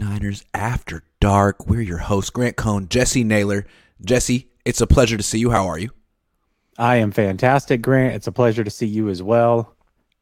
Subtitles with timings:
[0.00, 1.66] Welcome 49ers After Dark.
[1.66, 3.66] We're your hosts, Grant Cohn, Jesse Naylor.
[4.04, 5.50] Jesse, it's a pleasure to see you.
[5.50, 5.90] How are you?
[6.78, 8.14] I am fantastic, Grant.
[8.14, 9.74] It's a pleasure to see you as well.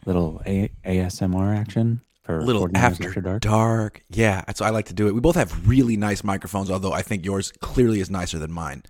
[0.06, 2.76] Little a- ASMR action for Little 49ers
[3.06, 3.42] after, dark.
[3.42, 4.02] dark.
[4.10, 5.14] Yeah, that's I like to do it.
[5.14, 8.82] We both have really nice microphones, although I think yours clearly is nicer than mine.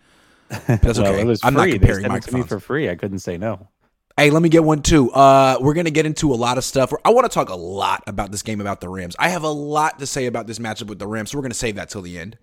[0.48, 1.20] But that's Well, okay.
[1.20, 2.48] it was I'm not comparing sent it to me microphones.
[2.48, 2.88] for free.
[2.88, 3.68] I couldn't say no.
[4.20, 5.10] Hey, let me get one too.
[5.12, 6.92] Uh, we're gonna get into a lot of stuff.
[7.06, 9.16] I want to talk a lot about this game about the Rams.
[9.19, 11.55] I have a lot to say about this matchup with the Rams, so we're gonna
[11.55, 12.37] save that till the end.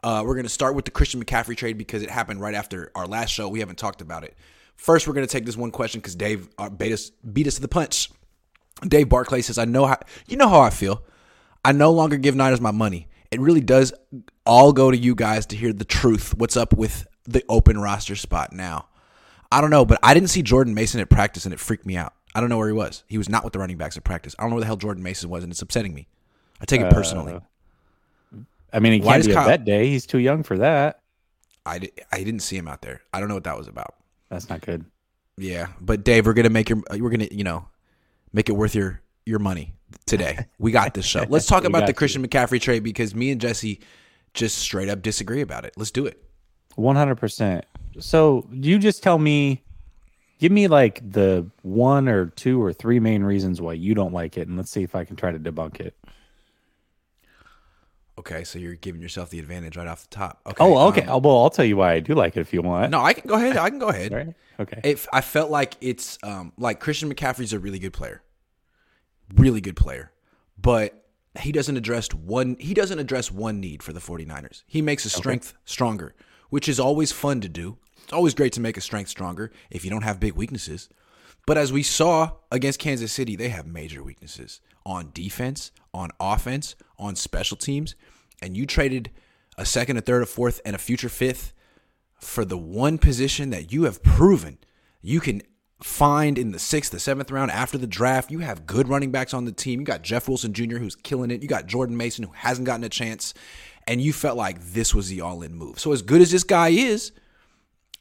[0.00, 3.04] Uh, we're gonna start with the Christian McCaffrey trade because it happened right after our
[3.04, 3.48] last show.
[3.48, 4.36] We haven't talked about it.
[4.76, 7.62] First, we're gonna take this one question because Dave uh, beat us beat us to
[7.62, 8.12] the punch.
[8.86, 11.02] Dave Barclay says, "I know how you know how I feel.
[11.64, 13.08] I no longer give Niners my money.
[13.32, 13.92] It really does
[14.46, 16.36] all go to you guys to hear the truth.
[16.36, 18.86] What's up with the open roster spot now?
[19.50, 21.96] I don't know, but I didn't see Jordan Mason at practice, and it freaked me
[21.96, 22.12] out.
[22.34, 23.02] I don't know where he was.
[23.08, 24.34] He was not with the running backs at practice.
[24.38, 26.06] I don't know where the hell Jordan Mason was, and it's upsetting me.
[26.60, 27.34] I take it personally.
[27.34, 27.40] Uh,
[28.72, 29.88] I mean, it Why can't be a Kyle- bet day.
[29.88, 31.00] He's too young for that.
[31.64, 33.00] I, di- I didn't see him out there.
[33.12, 33.94] I don't know what that was about.
[34.28, 34.84] That's not good.
[35.36, 37.68] Yeah, but Dave, we're gonna make your we're gonna you know
[38.32, 40.46] make it worth your your money today.
[40.58, 41.24] We got this show.
[41.28, 41.94] Let's talk about the you.
[41.94, 43.80] Christian McCaffrey trade because me and Jesse
[44.34, 45.74] just straight up disagree about it.
[45.76, 46.22] Let's do it.
[46.74, 47.64] One hundred percent.
[48.00, 49.62] So you just tell me,
[50.38, 54.38] give me like the one or two or three main reasons why you don't like
[54.38, 55.94] it, and let's see if I can try to debunk it.
[58.18, 60.40] Okay, so you're giving yourself the advantage right off the top.
[60.44, 60.56] Okay.
[60.58, 61.02] Oh, okay.
[61.02, 62.90] um, well, I'll tell you why I do like it if you want.
[62.90, 63.56] no, I can go ahead.
[63.56, 64.12] I can go ahead.
[64.12, 64.34] Right?
[64.58, 64.80] Okay.
[64.82, 68.22] If I felt like it's um like Christian McCaffrey's a really good player.
[69.34, 70.10] Really good player.
[70.60, 71.04] But
[71.38, 74.64] he doesn't address one he doesn't address one need for the 49ers.
[74.66, 76.14] He makes a strength stronger,
[76.50, 77.78] which is always fun to do.
[78.08, 80.88] It's always great to make a strength stronger if you don't have big weaknesses.
[81.46, 86.74] But as we saw against Kansas City, they have major weaknesses on defense, on offense,
[86.98, 87.96] on special teams,
[88.40, 89.10] and you traded
[89.58, 91.52] a second, a third, a fourth, and a future fifth
[92.18, 94.56] for the one position that you have proven
[95.02, 95.42] you can
[95.82, 98.30] find in the sixth, the seventh round after the draft.
[98.30, 99.80] You have good running backs on the team.
[99.80, 101.42] You got Jeff Wilson Jr., who's killing it.
[101.42, 103.34] You got Jordan Mason, who hasn't gotten a chance.
[103.86, 105.78] And you felt like this was the all in move.
[105.78, 107.12] So, as good as this guy is,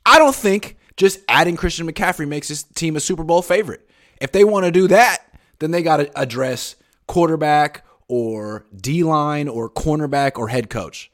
[0.07, 3.87] I don't think just adding Christian McCaffrey makes this team a Super Bowl favorite.
[4.19, 5.19] If they want to do that,
[5.59, 6.75] then they got to address
[7.07, 11.11] quarterback or D line or cornerback or head coach.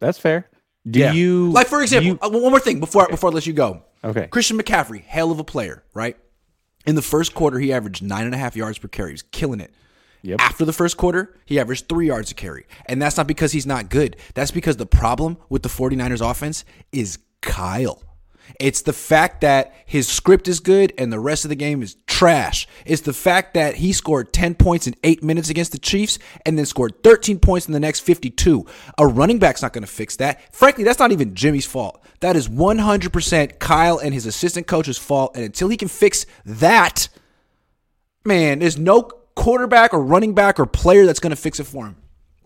[0.00, 0.48] That's fair.
[0.88, 3.52] Do you like for example you- uh, one more thing before before I let you
[3.52, 3.82] go.
[4.04, 4.28] Okay.
[4.28, 6.16] Christian McCaffrey, hell of a player, right?
[6.86, 9.10] In the first quarter, he averaged nine and a half yards per carry.
[9.10, 9.72] He was killing it.
[10.22, 10.40] Yep.
[10.40, 12.66] After the first quarter, he averaged three yards a carry.
[12.86, 14.16] And that's not because he's not good.
[14.34, 18.02] That's because the problem with the 49ers offense is Kyle.
[18.60, 21.96] It's the fact that his script is good and the rest of the game is
[22.06, 22.66] trash.
[22.84, 26.56] It's the fact that he scored 10 points in eight minutes against the Chiefs and
[26.56, 28.64] then scored 13 points in the next 52.
[28.98, 30.54] A running back's not going to fix that.
[30.54, 32.02] Frankly, that's not even Jimmy's fault.
[32.20, 35.34] That is 100% Kyle and his assistant coach's fault.
[35.34, 37.08] And until he can fix that,
[38.24, 39.02] man, there's no
[39.34, 41.96] quarterback or running back or player that's going to fix it for him.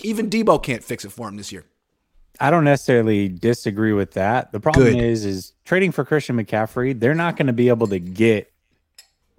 [0.03, 1.65] Even Deebo can't fix it for him this year.
[2.41, 4.51] I don't necessarily disagree with that.
[4.51, 5.03] The problem Good.
[5.03, 8.51] is, is trading for Christian McCaffrey, they're not going to be able to get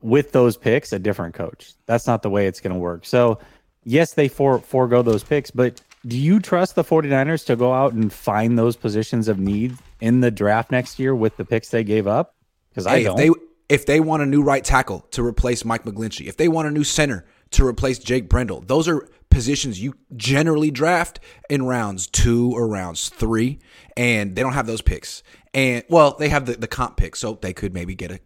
[0.01, 1.73] with those picks a different coach.
[1.87, 3.05] That's not the way it's going to work.
[3.05, 3.39] So,
[3.83, 7.93] yes, they for, forego those picks, but do you trust the 49ers to go out
[7.93, 11.83] and find those positions of need in the draft next year with the picks they
[11.83, 12.35] gave up?
[12.69, 13.19] Because I Hey, if don't.
[13.19, 16.49] If they if they want a new right tackle to replace Mike McGlinchey, if they
[16.49, 21.19] want a new center to replace Jake Brendel, those are positions you generally draft
[21.49, 23.59] in rounds two or rounds three,
[23.95, 25.23] and they don't have those picks.
[25.53, 28.19] And well, they have the, the comp pick, so they could maybe get a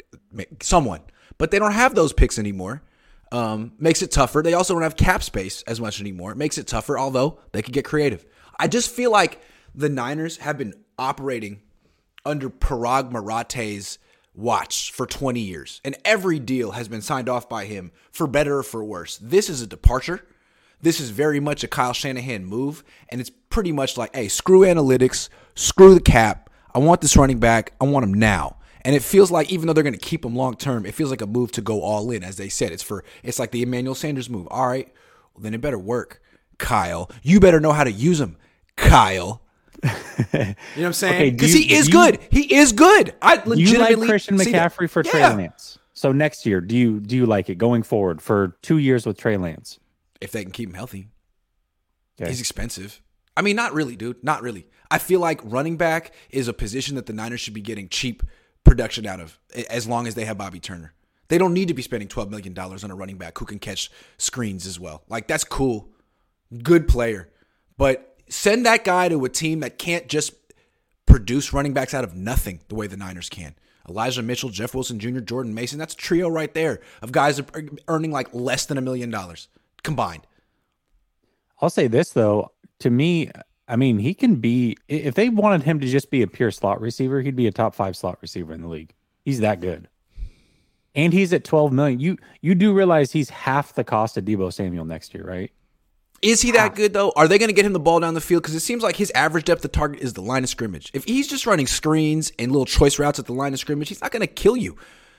[0.62, 1.02] someone,
[1.38, 2.84] but they don't have those picks anymore.
[3.31, 4.41] Um, makes it tougher.
[4.41, 6.32] They also don't have cap space as much anymore.
[6.32, 8.26] It makes it tougher, although they could get creative.
[8.59, 9.41] I just feel like
[9.73, 11.61] the Niners have been operating
[12.26, 13.97] under Parag Marathe's
[14.35, 18.59] watch for 20 years, and every deal has been signed off by him for better
[18.59, 19.17] or for worse.
[19.17, 20.26] This is a departure.
[20.82, 24.61] This is very much a Kyle Shanahan move, and it's pretty much like, hey, screw
[24.61, 26.49] analytics, screw the cap.
[26.73, 27.73] I want this running back.
[27.79, 28.58] I want him now.
[28.84, 31.09] And it feels like even though they're going to keep him long term, it feels
[31.09, 32.72] like a move to go all in, as they said.
[32.72, 34.47] It's for it's like the Emmanuel Sanders move.
[34.52, 34.93] All right,
[35.34, 36.22] well, then it better work,
[36.59, 37.09] Kyle.
[37.23, 38.38] You better know how to use him,
[38.76, 39.41] Kyle.
[39.84, 41.34] You know what I'm saying?
[41.36, 42.20] Because you- he is you- good.
[42.32, 43.14] He is good.
[43.22, 44.38] I legitimately you like Christian.
[44.38, 45.80] McCaffrey for Trey Lance.
[45.94, 49.18] So next year, do you do you like it going forward for two years with
[49.18, 49.80] Trey Lance?
[50.22, 51.10] If they can keep him healthy,
[52.20, 52.30] Okay.
[52.30, 53.02] he's expensive.
[53.38, 54.24] I mean, not really, dude.
[54.24, 54.68] Not really.
[54.90, 58.24] I feel like running back is a position that the Niners should be getting cheap
[58.64, 59.40] production out of,
[59.70, 60.94] as long as they have Bobby Turner.
[61.28, 63.60] They don't need to be spending twelve million dollars on a running back who can
[63.60, 65.04] catch screens as well.
[65.10, 65.90] Like that's cool,
[66.64, 67.30] good player,
[67.78, 70.34] but send that guy to a team that can't just
[71.06, 73.56] produce running backs out of nothing the way the Niners can.
[73.88, 75.78] Elijah Mitchell, Jeff Wilson Jr., Jordan Mason.
[75.78, 77.42] That's a trio right there of guys
[77.88, 79.48] earning like less than a million dollars
[79.84, 80.26] combined.
[81.62, 83.32] I'll say this though, to me,
[83.68, 86.82] I mean, he can be if they wanted him to just be a pure slot
[86.82, 88.94] receiver, he'd be a top 5 slot receiver in the league.
[89.24, 89.88] He's that good.
[90.94, 92.00] And he's at 12 million.
[92.00, 95.52] You you do realize he's half the cost of Deebo Samuel next year, right?
[96.26, 96.74] Is he that ah.
[96.74, 97.14] good though?
[97.16, 98.42] Are they going to get him the ball down the field?
[98.42, 100.90] Because it seems like his average depth of target is the line of scrimmage.
[100.92, 104.02] If he's just running screens and little choice routes at the line of scrimmage, he's
[104.02, 104.76] not going to kill you.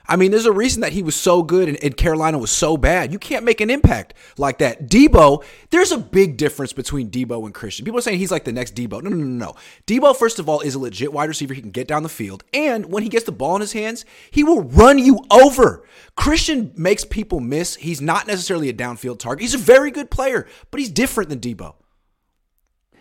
[0.08, 2.76] I mean, there's a reason that he was so good and, and, Carolina was so
[2.76, 3.12] bad.
[3.12, 4.88] You can't make an impact like that.
[4.88, 7.84] Deebo, there's a big difference between Deebo and Christian.
[7.84, 9.02] People are saying he's like the next Deebo.
[9.02, 9.54] No, no, no, no.
[9.86, 11.54] Deebo, first of all, is a legit wide receiver.
[11.54, 12.44] He can get down the field.
[12.52, 15.84] And when he gets the ball in his hands, he will run you over.
[16.16, 17.76] Christian makes people miss.
[17.76, 19.42] He's not necessarily a downfield target.
[19.42, 21.74] He's a very good player, but he's different than Deebo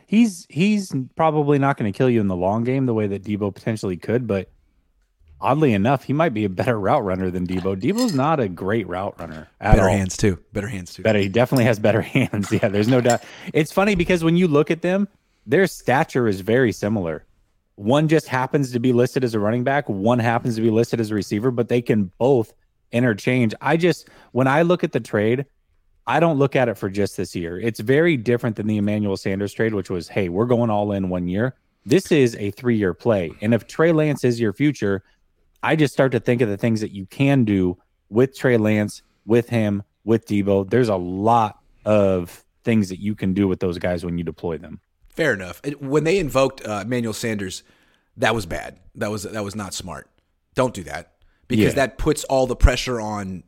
[0.08, 3.24] He's he's probably not going to kill you in the long game the way that
[3.24, 4.52] Deebo potentially could, but
[5.46, 7.80] oddly enough, he might be a better route runner than Deebo.
[7.80, 9.48] Deebo's not a great route runner.
[9.62, 9.90] better all.
[9.90, 10.40] hands too.
[10.54, 11.04] Better hands too.
[11.04, 11.20] Better.
[11.20, 12.52] He definitely has better hands.
[12.52, 13.24] Yeah, there's no doubt.
[13.54, 15.08] It's funny because when you look at them,
[15.46, 17.26] their stature is very similar.
[17.76, 19.88] One just happens to be listed as a running back.
[19.88, 22.54] One happens to be listed as a receiver, but they can both
[22.92, 23.54] interchange.
[23.62, 25.46] I just when I look at the trade,
[26.08, 27.60] I don't look at it for just this year.
[27.60, 31.10] It's very different than the Emmanuel Sanders trade, which was, hey, we're going all in
[31.10, 31.56] one year.
[31.86, 33.32] This is a three year play.
[33.42, 35.04] And if Trey Lance is your future,
[35.66, 39.02] I just start to think of the things that you can do with Trey Lance,
[39.26, 40.70] with him, with Deebo.
[40.70, 44.60] There's a lot of things that you can do with those guys when you deploy
[44.60, 44.80] them.
[45.10, 45.62] Fair enough.
[45.80, 47.64] When they invoked uh, Emmanuel Sanders,
[48.18, 48.78] that was bad.
[48.94, 50.08] That was that was not smart.
[50.54, 51.14] Don't do that
[51.48, 51.88] because yeah.
[51.88, 53.44] that puts all the pressure on.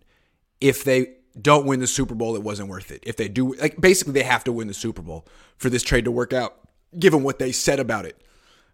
[0.59, 3.03] If they don't win the Super Bowl, it wasn't worth it.
[3.05, 5.27] If they do, like basically, they have to win the Super Bowl
[5.57, 6.57] for this trade to work out,
[6.97, 8.19] given what they said about it.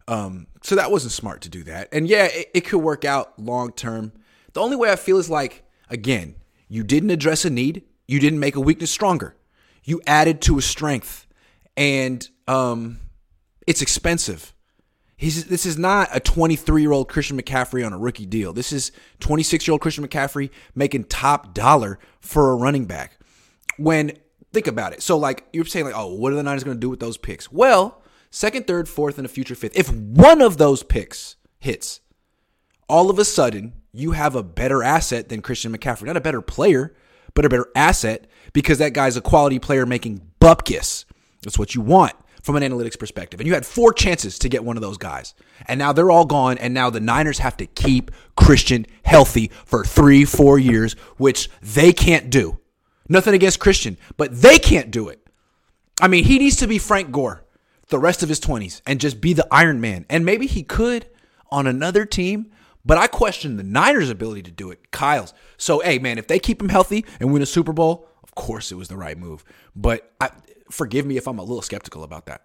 [0.08, 1.90] Um, so that wasn't smart to do that.
[1.92, 4.14] And yeah, it, it could work out long term.
[4.54, 6.36] The only way I feel is like, again,
[6.68, 9.36] you didn't address a need, you didn't make a weakness stronger.
[9.84, 11.28] You added to a strength,
[11.76, 13.00] and um,
[13.68, 14.54] it's expensive.
[15.16, 18.54] He's, this is not a 23 year old Christian McCaffrey on a rookie deal.
[18.54, 23.20] This is 26 year old Christian McCaffrey making top dollar for a running back.
[23.78, 24.14] When
[24.52, 26.82] think about it, so like you're saying, like, oh, what are the Niners going to
[26.82, 27.52] do with those picks?
[27.52, 28.03] Well,
[28.34, 29.78] second, third, fourth, and a future fifth.
[29.78, 32.02] If one of those picks hits,
[32.90, 36.08] all of a sudden you have a better asset than Christian McCaffrey.
[36.08, 36.96] Not a better player,
[37.36, 41.06] but a better asset because that guy's a quality player making bupkis.
[41.44, 43.40] That's what you want from an analytics perspective.
[43.40, 45.34] And you had four chances to get one of those guys.
[45.68, 46.58] And now they're all gone.
[46.58, 51.94] And now the Niners have to keep Christian healthy for three, four years, which they
[51.94, 52.60] can't do.
[53.08, 55.20] Nothing against Christian, but they can't do it.
[56.02, 57.43] I mean, he needs to be Frank Gore
[57.90, 60.06] the rest of his 20s and just be the Iron Man.
[60.10, 61.08] And maybe he could
[61.52, 62.52] on another team,
[62.86, 64.92] but I question the Niners' ability to do it.
[64.92, 65.34] Kyle's.
[65.58, 68.72] So, hey, man, if they keep him healthy and win a Super Bowl, of course
[68.72, 69.44] it was the right move.
[69.76, 70.32] But I,
[70.70, 72.42] forgive me if I'm a little skeptical about that.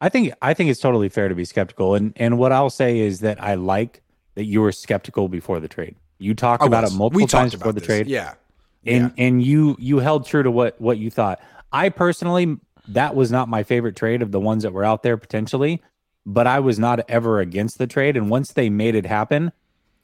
[0.00, 1.94] I think I think it's totally fair to be skeptical.
[1.94, 4.02] And and what I'll say is that I like
[4.34, 5.96] that you were skeptical before the trade.
[6.18, 8.06] You talked about it multiple times before the trade.
[8.06, 8.34] Yeah.
[8.86, 9.24] And yeah.
[9.24, 11.40] and you you held true to what what you thought.
[11.72, 12.56] I personally
[12.88, 15.82] that was not my favorite trade of the ones that were out there potentially,
[16.26, 18.16] but I was not ever against the trade.
[18.16, 19.52] And once they made it happen,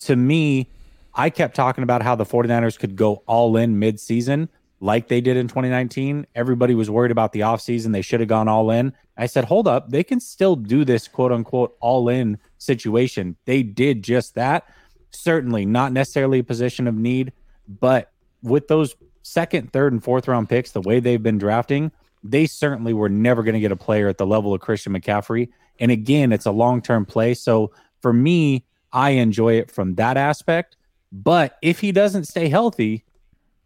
[0.00, 0.70] to me,
[1.14, 4.48] I kept talking about how the 49ers could go all in mid-season
[4.80, 6.26] like they did in 2019.
[6.34, 7.92] Everybody was worried about the offseason.
[7.92, 8.92] They should have gone all in.
[9.16, 13.36] I said, hold up, they can still do this quote unquote all in situation.
[13.46, 14.68] They did just that.
[15.10, 17.32] Certainly not necessarily a position of need,
[17.66, 21.90] but with those second, third, and fourth round picks, the way they've been drafting,
[22.30, 25.48] they certainly were never going to get a player at the level of Christian McCaffrey.
[25.78, 27.34] And again, it's a long term play.
[27.34, 30.76] So for me, I enjoy it from that aspect.
[31.12, 33.04] But if he doesn't stay healthy,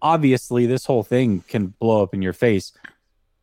[0.03, 2.73] obviously this whole thing can blow up in your face.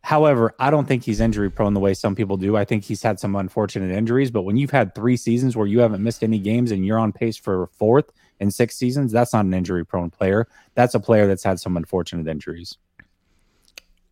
[0.01, 2.55] However, I don't think he's injury prone the way some people do.
[2.55, 5.79] I think he's had some unfortunate injuries, but when you've had three seasons where you
[5.79, 9.43] haven't missed any games and you're on pace for fourth in six seasons, that's not
[9.43, 10.47] an injury prone player.
[10.75, 12.77] That's a player that's had some unfortunate injuries.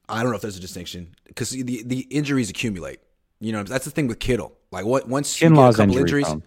[0.08, 3.00] I don't know if there's a distinction because the the injuries accumulate.
[3.40, 4.54] You know, that's the thing with Kittle.
[4.72, 6.44] Like what once you get a couple injury injuries.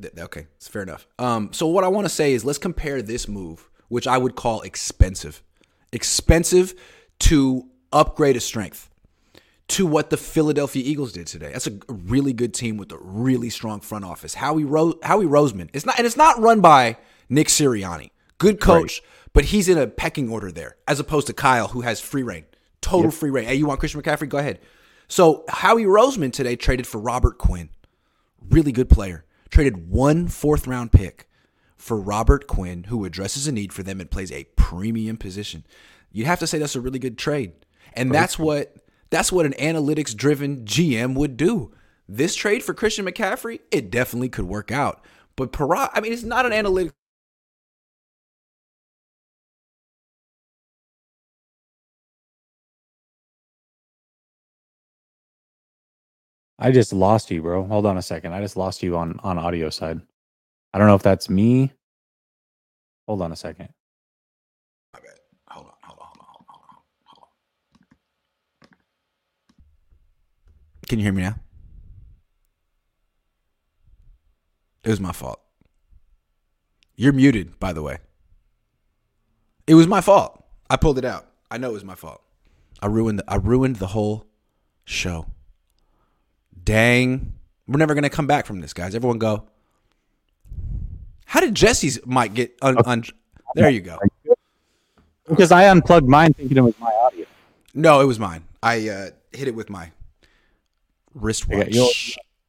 [0.00, 1.06] Th- okay, it's fair enough.
[1.18, 4.36] Um, so what I want to say is let's compare this move, which I would
[4.36, 5.42] call expensive,
[5.92, 6.74] expensive
[7.20, 8.88] to upgrade a strength,
[9.68, 11.52] to what the Philadelphia Eagles did today.
[11.52, 14.34] That's a really good team with a really strong front office.
[14.34, 15.70] Howie Ro- Howie Roseman.
[15.72, 16.98] It's not and it's not run by
[17.28, 18.10] Nick Sirianni.
[18.38, 19.30] Good coach, right.
[19.32, 22.44] but he's in a pecking order there, as opposed to Kyle, who has free reign
[22.80, 23.14] Total Yep.
[23.14, 23.44] free reign.
[23.46, 24.28] Hey, you want Christian McCaffrey?
[24.28, 24.58] Go ahead.
[25.08, 27.68] So Howie Roseman today traded for Robert Quinn.
[28.48, 29.24] Really good player.
[29.50, 31.28] Traded one fourth round pick
[31.76, 35.64] for Robert Quinn, who addresses a need for them and plays a premium position.
[36.12, 37.52] You'd have to say that's a really good trade.
[37.94, 38.76] And that's what
[39.10, 41.72] that's what an analytics driven GM would do.
[42.08, 45.04] This trade for Christian McCaffrey, it definitely could work out.
[45.36, 46.92] But Parag, I mean, it's not an analytics
[56.60, 57.64] I just lost you, bro.
[57.64, 58.34] Hold on a second.
[58.34, 60.00] I just lost you on on audio side.
[60.74, 61.72] I don't know if that's me.
[63.08, 63.70] Hold on a second.
[64.92, 65.18] My bad.
[65.48, 68.68] Hold on, hold on, hold on, hold on, hold on.
[70.86, 71.36] Can you hear me now?
[74.84, 75.40] It was my fault.
[76.94, 77.98] You're muted, by the way.
[79.66, 80.44] It was my fault.
[80.68, 81.26] I pulled it out.
[81.50, 82.22] I know it was my fault.
[82.82, 84.26] I ruined I ruined the whole
[84.84, 85.26] show.
[86.64, 87.32] Dang.
[87.66, 88.94] We're never gonna come back from this, guys.
[88.94, 89.44] Everyone go.
[91.26, 93.04] How did Jesse's mic get un, un
[93.54, 93.98] there you go.
[95.28, 97.26] Because I unplugged mine thinking it was my audio.
[97.74, 98.42] No, it was mine.
[98.62, 99.90] I uh, hit it with my Yeah,
[101.14, 101.68] wristwatch.
[101.74, 101.88] you're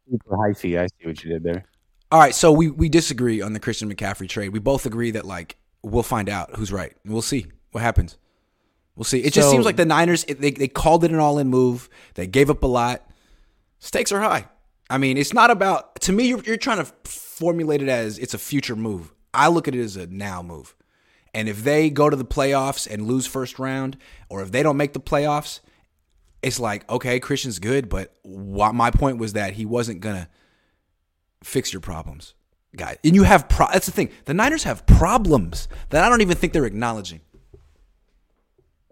[0.09, 0.79] super hyphy.
[0.79, 1.65] I see what you did there.
[2.11, 4.49] All right, so we we disagree on the Christian McCaffrey trade.
[4.49, 6.93] We both agree that like we'll find out who's right.
[7.05, 8.17] We'll see what happens.
[8.95, 9.19] We'll see.
[9.19, 11.87] It just So- seems like the Niners they they called it an all in move.
[12.15, 13.07] They gave up a lot.
[13.81, 14.45] Stakes are high.
[14.89, 16.27] I mean, it's not about to me.
[16.27, 19.11] You're, you're trying to formulate it as it's a future move.
[19.33, 20.75] I look at it as a now move.
[21.33, 23.97] And if they go to the playoffs and lose first round,
[24.29, 25.61] or if they don't make the playoffs,
[26.41, 30.29] it's like okay, Christian's good, but what my point was that he wasn't gonna
[31.43, 32.35] fix your problems,
[32.75, 32.97] guys.
[33.03, 34.11] And you have pro- that's the thing.
[34.25, 37.21] The Niners have problems that I don't even think they're acknowledging.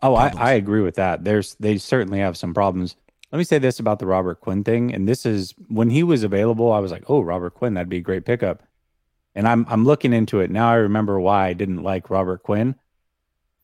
[0.01, 1.25] Oh, I, I agree with that.
[1.25, 2.95] There's they certainly have some problems.
[3.31, 6.23] Let me say this about the Robert Quinn thing, and this is when he was
[6.23, 6.71] available.
[6.71, 8.63] I was like, "Oh, Robert Quinn, that'd be a great pickup."
[9.35, 10.69] And I'm I'm looking into it now.
[10.71, 12.75] I remember why I didn't like Robert Quinn.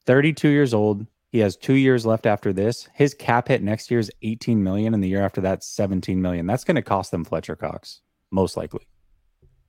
[0.05, 1.07] 32 years old.
[1.31, 2.87] He has two years left after this.
[2.93, 6.45] His cap hit next year is 18 million, and the year after that, 17 million.
[6.45, 8.87] That's going to cost them Fletcher Cox, most likely.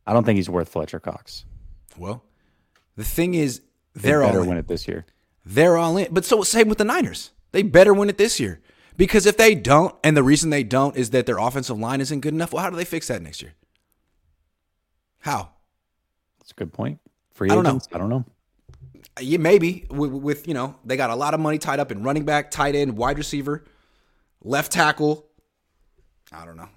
[0.07, 1.45] I don't think he's worth Fletcher Cox.
[1.97, 2.23] Well,
[2.97, 3.63] the thing is,
[3.95, 4.49] They they're all better in.
[4.51, 5.07] win it this year.
[5.45, 6.13] They're all in.
[6.13, 7.31] But so same with the Niners.
[7.51, 8.61] They better win it this year.
[8.97, 12.21] Because if they don't, and the reason they don't is that their offensive line isn't
[12.21, 13.53] good enough, well, how do they fix that next year?
[15.21, 15.51] How?
[16.39, 17.01] That's a good point.
[17.33, 17.81] Free I don't know.
[17.93, 18.25] I don't know.
[19.19, 21.91] Uh, yeah, maybe with, with you know they got a lot of money tied up
[21.93, 23.65] in running back, tight end, wide receiver,
[24.43, 25.27] left tackle.
[26.33, 26.69] I don't know.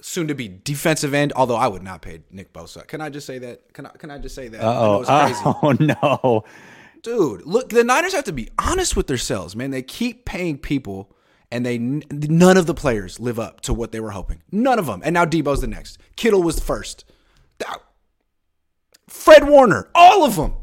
[0.00, 1.32] Soon to be defensive end.
[1.36, 2.86] Although I would not pay Nick Bosa.
[2.86, 3.72] Can I just say that?
[3.74, 3.90] Can I?
[3.90, 4.60] Can I just say that?
[4.60, 5.40] I know Oh, it's crazy.
[5.62, 6.44] oh no.
[7.02, 11.14] dude look the niners have to be honest with themselves man they keep paying people
[11.50, 14.42] and they none of the players live up to what they were hoping.
[14.52, 15.02] None of them.
[15.04, 15.98] And now debo's the next.
[16.16, 17.04] Kittle was first.
[19.06, 20.54] Fred warner all of them.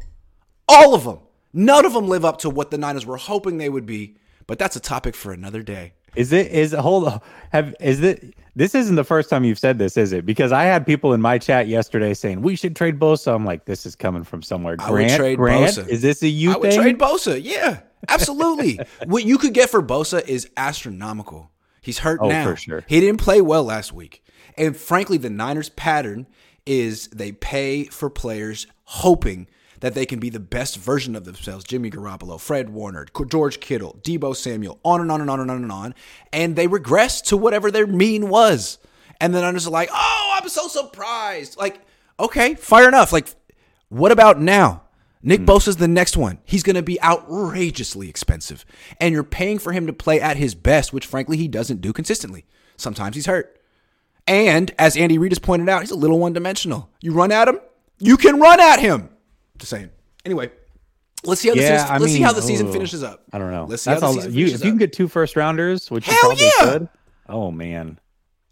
[0.68, 1.18] All of them.
[1.52, 4.16] None of them live up to what the niners were hoping they would be.
[4.46, 7.20] But that's a topic for another day Is it is hold on.
[7.52, 10.24] Have is it this isn't the first time you've said this, is it?
[10.24, 13.34] Because I had people in my chat yesterday saying we should trade Bosa.
[13.34, 14.76] I'm like, this is coming from somewhere.
[14.78, 15.88] I would Grant, trade Grant, Bosa.
[15.88, 17.38] is this a you I would trade Bosa.
[17.42, 18.80] Yeah, absolutely.
[19.06, 21.50] what you could get for Bosa is astronomical.
[21.82, 22.44] He's hurt Oh, now.
[22.44, 22.84] for sure.
[22.88, 24.24] He didn't play well last week.
[24.56, 26.26] And frankly, the Niners' pattern
[26.64, 29.46] is they pay for players hoping
[29.80, 31.64] that they can be the best version of themselves.
[31.64, 35.62] Jimmy Garoppolo, Fred Warner, George Kittle, Deebo Samuel, on and on and on and on
[35.62, 35.94] and on.
[36.32, 38.78] And they regress to whatever their mean was.
[39.20, 41.56] And the Niners are like, oh, I'm so surprised.
[41.56, 41.80] Like,
[42.20, 43.12] okay, fair enough.
[43.12, 43.28] Like,
[43.88, 44.82] what about now?
[45.22, 45.46] Nick hmm.
[45.46, 46.38] Bosa's the next one.
[46.44, 48.64] He's going to be outrageously expensive.
[49.00, 51.92] And you're paying for him to play at his best, which frankly he doesn't do
[51.92, 52.44] consistently.
[52.76, 53.60] Sometimes he's hurt.
[54.26, 56.90] And as Andy Reid has pointed out, he's a little one dimensional.
[57.00, 57.60] You run at him,
[57.98, 59.08] you can run at him.
[59.58, 59.90] Just saying.
[60.24, 60.50] Anyway,
[61.24, 63.24] let's see how the season, I let's see how the season oh, finishes up.
[63.32, 63.66] I don't know.
[63.68, 64.22] Let's see That's how the all.
[64.22, 64.72] season You, finishes if you up.
[64.72, 66.50] can get two first rounders, which you probably yeah!
[66.72, 66.88] could.
[67.28, 67.98] Oh man.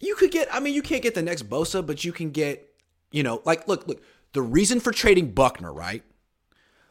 [0.00, 2.68] you could get I mean you can't get the next Bosa, but you can get,
[3.10, 6.02] you know, like look, look, the reason for trading Buckner, right?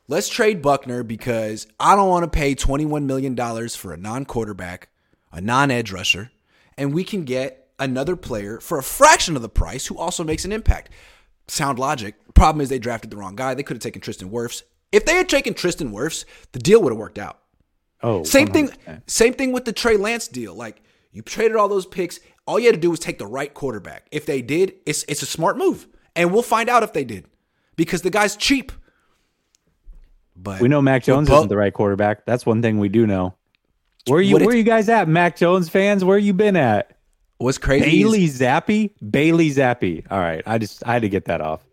[0.08, 4.90] Let's trade Buckner because I don't want to pay $21 million for a non-quarterback,
[5.32, 6.32] a non-edge rusher,
[6.78, 10.44] and we can get another player for a fraction of the price who also makes
[10.44, 10.90] an impact.
[11.48, 12.16] Sound logic.
[12.34, 13.54] Problem is they drafted the wrong guy.
[13.54, 14.64] They could have taken Tristan Wirfs.
[14.92, 17.40] If they had taken Tristan Wirfs, the deal would have worked out.
[18.02, 18.68] Oh, Same thing.
[18.88, 19.02] 100%.
[19.08, 20.54] Same thing with the Trey Lance deal.
[20.54, 20.82] Like
[21.12, 22.20] you traded all those picks.
[22.46, 24.08] All you had to do was take the right quarterback.
[24.12, 27.26] If they did, it's it's a smart move, and we'll find out if they did,
[27.78, 28.72] because the guy's cheap.
[30.36, 32.26] But We know Mac Jones Bo- isn't the right quarterback.
[32.26, 33.36] That's one thing we do know.
[34.08, 36.04] Where you where it- you guys at, Mac Jones fans?
[36.04, 36.98] Where you been at?
[37.38, 39.12] What's crazy is Bailey Zappe?
[39.12, 40.06] Bailey Zappe.
[40.10, 40.44] All right.
[40.46, 41.66] I just I had to get that off.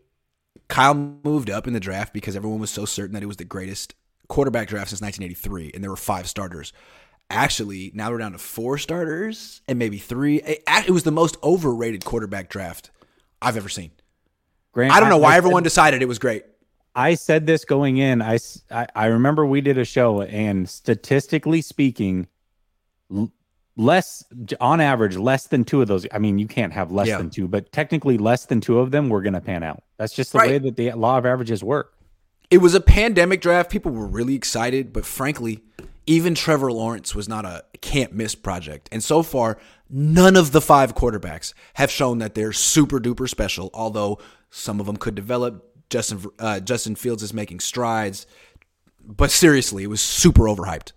[0.69, 3.45] Kyle moved up in the draft because everyone was so certain that it was the
[3.45, 3.95] greatest
[4.29, 6.73] quarterback draft since 1983, and there were five starters.
[7.29, 10.37] Actually, now we're down to four starters and maybe three.
[10.37, 12.91] It, it was the most overrated quarterback draft
[13.43, 13.91] I've ever seen.
[14.73, 16.45] Grant, I don't know why everyone decided it was great.
[16.95, 18.23] I said this going in.
[18.23, 18.39] I
[18.95, 22.27] I remember we did a show, and statistically speaking,
[23.15, 23.33] l-
[23.77, 24.25] less
[24.61, 26.07] on average, less than two of those.
[26.13, 27.19] I mean, you can't have less Yeah.
[27.19, 29.83] than two, but technically, less than two of them were going to pan out.
[29.99, 30.51] That's just the Right.
[30.51, 31.95] way that the law of averages work.
[32.51, 33.71] It was a pandemic draft.
[33.71, 35.63] People were really excited, but frankly,
[36.07, 38.89] even Trevor Lawrence was not a can't miss project.
[38.91, 39.57] And so far,
[39.89, 44.19] none of the five quarterbacks have shown that they're super duper special, although
[44.51, 45.67] some of them could develop.
[45.89, 48.27] Justin uh, Justin Fields is making strides,
[49.05, 50.93] but seriously, it was super overhyped.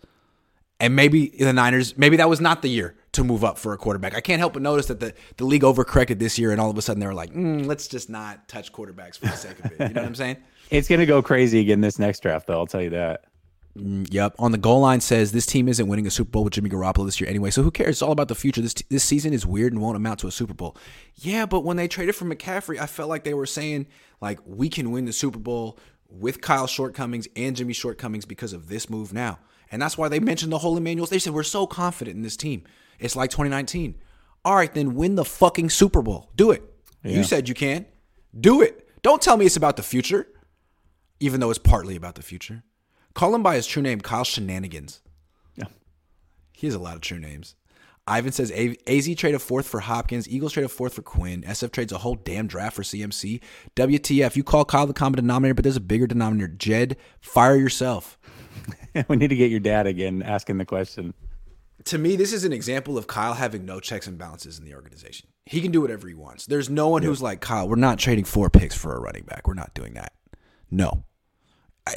[0.80, 3.77] And maybe the Niners, maybe that was not the year to move up for a
[3.77, 4.15] quarterback.
[4.15, 6.77] I can't help but notice that the, the league overcorrected this year, and all of
[6.77, 9.72] a sudden they were like, mm, let's just not touch quarterbacks for the sake of
[9.72, 9.80] it.
[9.80, 10.38] You know what I'm saying?
[10.72, 12.58] It's going to go crazy again this next draft, though.
[12.58, 13.25] I'll tell you that.
[13.75, 14.36] Yep.
[14.38, 17.06] On the goal line says this team isn't winning a Super Bowl with Jimmy Garoppolo
[17.06, 17.50] this year anyway.
[17.50, 17.89] So who cares?
[17.89, 18.62] It's all about the future.
[18.62, 20.77] This this season is weird and won't amount to a Super Bowl.
[21.15, 23.88] Yeah, but when they traded for McCaffrey, I felt like they were saying
[24.22, 28.68] like we can win the Super Bowl with Kyle's shortcomings and Jimmy's shortcomings because of
[28.68, 29.39] this move now.
[29.74, 31.10] And that's why they mentioned the Holy Manuals.
[31.10, 32.63] They said we're so confident in this team.
[33.00, 33.96] It's like 2019.
[34.46, 36.30] All right, then win the fucking Super Bowl.
[36.36, 36.62] Do it.
[37.03, 37.88] You said you can.
[38.39, 38.88] Do it.
[39.01, 40.27] Don't tell me it's about the future,
[41.20, 42.63] even though it's partly about the future.
[43.15, 45.01] Call him by his true name, Kyle Shenanigans.
[45.56, 45.65] Yeah.
[46.51, 47.56] He has a lot of true names.
[48.06, 50.30] Ivan says AZ trade a fourth for Hopkins.
[50.30, 51.41] Eagles trade a fourth for Quinn.
[51.43, 53.41] SF trades a whole damn draft for CMC.
[53.76, 56.50] WTF, you call Kyle the common denominator, but there's a bigger denominator.
[56.50, 58.19] Jed, fire yourself.
[59.08, 61.13] we need to get your dad again asking the question.
[61.86, 64.74] To me, this is an example of Kyle having no checks and balances in the
[64.74, 65.28] organization.
[65.46, 66.46] He can do whatever he wants.
[66.46, 69.48] There's no one who's like, Kyle, we're not trading four picks for a running back.
[69.48, 70.13] We're not doing that.
[70.72, 71.04] No.
[71.86, 71.96] I,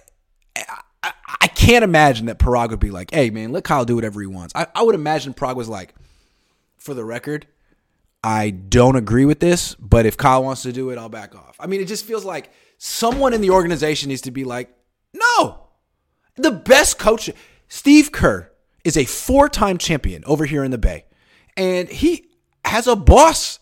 [0.56, 4.20] I, I can't imagine that Parag would be like, hey, man, let Kyle do whatever
[4.20, 4.52] he wants.
[4.56, 5.94] I, I would imagine Parag was like,
[6.76, 7.46] for the record,
[8.24, 11.56] I don't agree with this, but if Kyle wants to do it, I'll back off.
[11.60, 14.74] I mean, it just feels like someone in the organization needs to be like,
[15.14, 15.65] no.
[16.36, 17.30] The best coach,
[17.68, 18.50] Steve Kerr,
[18.84, 21.04] is a four time champion over here in the Bay.
[21.56, 22.28] And he
[22.64, 23.58] has a boss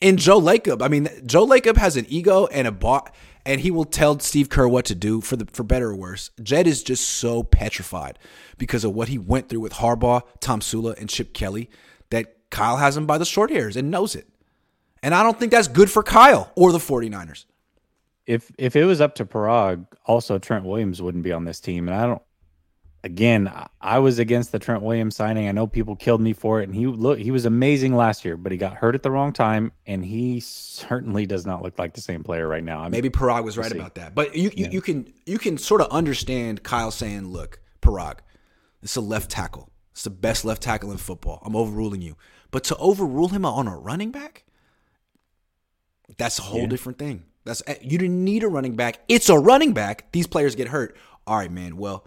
[0.00, 0.82] in Joe Lacob.
[0.82, 3.08] I mean, Joe Lacob has an ego and a boss,
[3.46, 6.30] and he will tell Steve Kerr what to do for the for better or worse.
[6.42, 8.18] Jed is just so petrified
[8.58, 11.70] because of what he went through with Harbaugh, Tomsula, and Chip Kelly
[12.10, 14.28] that Kyle has him by the short hairs and knows it.
[15.02, 17.44] And I don't think that's good for Kyle or the 49ers.
[18.28, 21.88] If if it was up to Parag, also Trent Williams wouldn't be on this team.
[21.88, 22.22] And I don't.
[23.02, 25.48] Again, I- was against the Trent Williams signing.
[25.48, 28.36] I know people killed me for it, and he look he was amazing last year,
[28.36, 31.94] but he got hurt at the wrong time, and he certainly does not look like
[31.94, 32.80] the same player right now.
[32.80, 34.14] I mean, Maybe Parag was right about that.
[34.14, 38.18] But you, you, you can you can sort of understand Kyle saying, look, Parag,
[38.82, 39.70] this is a left tackle.
[39.92, 41.42] It's the best left tackle in football.
[41.46, 42.18] I'm overruling you.
[42.50, 44.44] But to overrule him on a running back,
[46.18, 47.24] that's a whole different thing.
[47.48, 49.00] That's eh, you didn't need a running back.
[49.08, 50.12] It's a running back.
[50.12, 50.96] These players get hurt.
[51.26, 51.76] All right, man.
[51.76, 52.06] Well,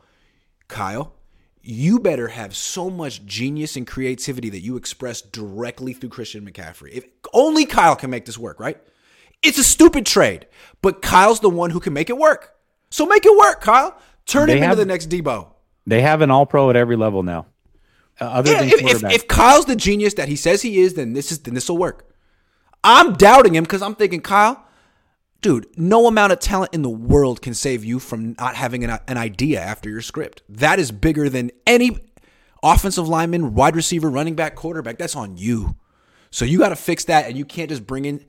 [0.67, 1.13] Kyle,
[1.61, 6.91] you better have so much genius and creativity that you express directly through Christian McCaffrey.
[6.93, 8.77] If only Kyle can make this work, right?
[9.43, 10.47] It's a stupid trade,
[10.81, 12.53] but Kyle's the one who can make it work.
[12.89, 13.99] So make it work, Kyle.
[14.27, 15.47] Turn They him have- into the next Deebo.
[15.87, 17.47] they have an All Pro at every level now.
[18.19, 20.93] Uh, other Yeah, than if, if, if Kyle's the genius that he says he is,
[20.93, 22.07] then this is then this will work.
[22.83, 24.63] I'm doubting him because I'm thinking, Kyle,
[25.41, 28.99] dude, no amount of talent in the world can save you from not having an,
[29.07, 30.43] an idea after your script.
[30.47, 31.99] That is bigger than any
[32.63, 34.97] offensive lineman, wide receiver, running back, quarterback.
[34.97, 35.75] That's on you.
[36.29, 38.23] So you got to fix that, and you can't just bring in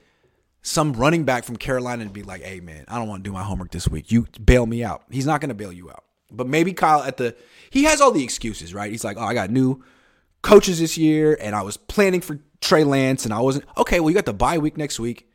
[0.62, 3.32] some running back from Carolina and be like, "Hey, man, I don't want to do
[3.32, 4.10] my homework this week.
[4.10, 6.04] You bail me out." He's not going to bail you out.
[6.30, 7.36] But maybe Kyle at the
[7.70, 8.90] he has all the excuses, right?
[8.90, 9.84] He's like, "Oh, I got new
[10.40, 14.10] coaches this year, and I was planning for Trey Lance, and I wasn't okay." Well,
[14.10, 15.28] you got the bye week next week.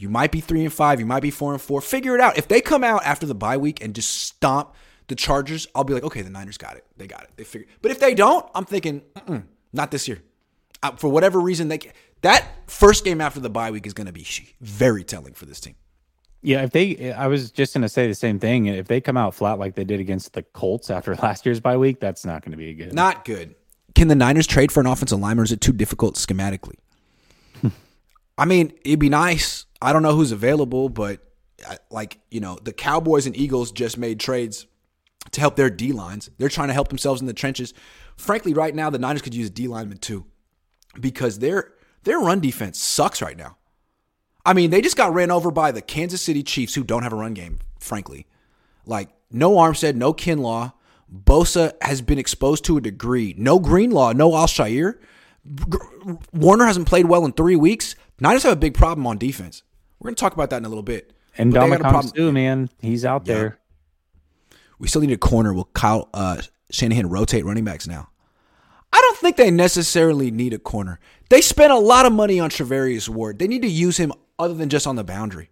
[0.00, 0.98] You might be three and five.
[0.98, 1.82] You might be four and four.
[1.82, 2.38] Figure it out.
[2.38, 4.74] If they come out after the bye week and just stomp
[5.08, 6.86] the Chargers, I'll be like, okay, the Niners got it.
[6.96, 7.30] They got it.
[7.36, 7.68] They figure.
[7.82, 9.42] But if they don't, I'm thinking, Mm-mm,
[9.74, 10.22] not this year.
[10.82, 11.80] Uh, for whatever reason, they
[12.22, 14.26] that first game after the bye week is going to be
[14.62, 15.74] very telling for this team.
[16.40, 18.64] Yeah, if they, I was just going to say the same thing.
[18.68, 21.76] If they come out flat like they did against the Colts after last year's bye
[21.76, 22.94] week, that's not going to be a good.
[22.94, 23.54] Not good.
[23.94, 25.42] Can the Niners trade for an offensive lineman?
[25.42, 26.76] Or is it too difficult schematically?
[28.38, 29.66] I mean, it'd be nice.
[29.82, 31.20] I don't know who's available, but
[31.66, 34.66] uh, like you know, the Cowboys and Eagles just made trades
[35.32, 36.30] to help their D lines.
[36.38, 37.74] They're trying to help themselves in the trenches
[38.20, 40.26] Frankly, right now the Niners could use D lineman too,
[41.00, 41.72] because their
[42.04, 43.56] their run defense sucks right now.
[44.44, 47.14] I mean, they just got ran over by the Kansas City Chiefs, who don't have
[47.14, 47.60] a run game.
[47.78, 48.26] Frankly,
[48.84, 50.74] like no Armstead, no Kinlaw.
[51.12, 53.34] Bosa has been exposed to a degree.
[53.36, 54.98] No Greenlaw, no Al-Shaair.
[56.32, 57.96] Warner hasn't played well in three weeks.
[58.20, 59.62] Niners have a big problem on defense.
[60.00, 61.12] We're going to talk about that in a little bit.
[61.38, 62.70] And But they got a Dominic too, man.
[62.80, 63.34] He's out Yeah.
[63.34, 63.58] there.
[64.78, 65.52] We still need a corner.
[65.52, 68.08] Will Kyle uh, Shanahan rotate running backs now?
[68.92, 70.98] I don't think they necessarily need a corner.
[71.28, 73.38] They spent a lot of money on Charvarius Ward.
[73.38, 75.50] They need to use him other than just on the boundary.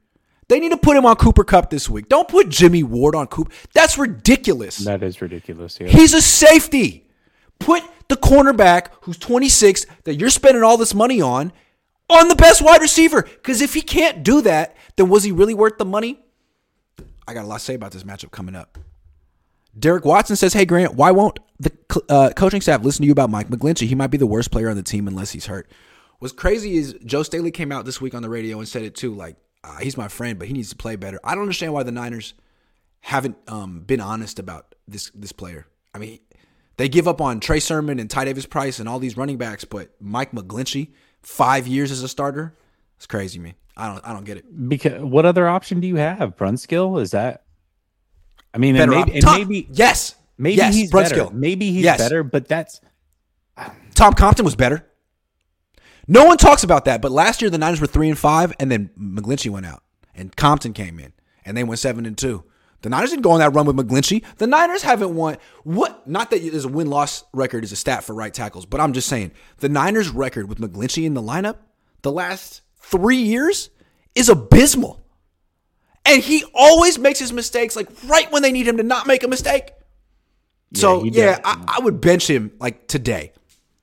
[0.48, 2.08] They need to put him on Cooper Kupp this week.
[2.08, 3.52] Don't put Jimmy Ward on Cooper.
[3.74, 4.78] That's ridiculous.
[4.78, 5.78] That is ridiculous.
[5.78, 5.88] Yeah.
[5.88, 7.06] He's a safety.
[7.58, 11.52] Put the cornerback who's 26 that you're spending all this money on
[12.08, 13.22] on the best wide receiver.
[13.22, 16.20] Because if he can't do that, then was he really worth the money?
[17.26, 18.78] I got a lot to say about this matchup coming up.
[19.78, 21.72] Derek Watson says, "Hey Grant, why won't the
[22.08, 23.86] uh, coaching staff listen to you about Mike McGlinchey?
[23.86, 25.70] He might be the worst player on the team unless he's hurt."
[26.18, 28.96] What's crazy is Joe Staley came out this week on the radio and said it
[28.96, 29.14] too.
[29.14, 31.20] Like uh, he's my friend, but he needs to play better.
[31.22, 32.34] I don't understand why the Niners
[33.00, 35.66] haven't um, been honest about this this player.
[35.94, 36.18] I mean,
[36.76, 39.64] they give up on Trey Sermon and Ty Davis Price and all these running backs,
[39.64, 40.92] but Mike McGlinchey,
[41.22, 42.54] five years as a starter,
[42.96, 43.54] it's crazy, man.
[43.76, 44.68] I don't I don't get it.
[44.68, 46.36] Because what other option do you have?
[46.36, 47.00] Brunskill?
[47.00, 47.44] Is that?
[48.52, 51.26] I mean, and maybe, and Tom- maybe, yes, maybe yes, he's Brunskill.
[51.26, 51.30] better.
[51.34, 51.98] Maybe he's Yes.
[51.98, 52.80] better, but that's
[53.94, 54.84] Tom Compton was better.
[56.06, 58.70] No one talks about that, but last year the Niners were three and five, and
[58.70, 59.82] then McGlinchey went out,
[60.14, 61.12] and Compton came in,
[61.44, 62.44] and they went seven and two.
[62.82, 64.24] The Niners didn't go on that run with McGlinchey.
[64.36, 66.06] The Niners haven't won what?
[66.06, 68.92] Not that there's a win loss record is a stat for right tackles, but I'm
[68.92, 71.56] just saying the Niners' record with McGlinchey in the lineup
[72.02, 73.70] the last three years
[74.14, 75.04] is abysmal,
[76.04, 79.24] and he always makes his mistakes like right when they need him to not make
[79.24, 79.72] a mistake.
[80.74, 81.40] so he yeah.
[81.44, 83.32] I, I would bench him like today.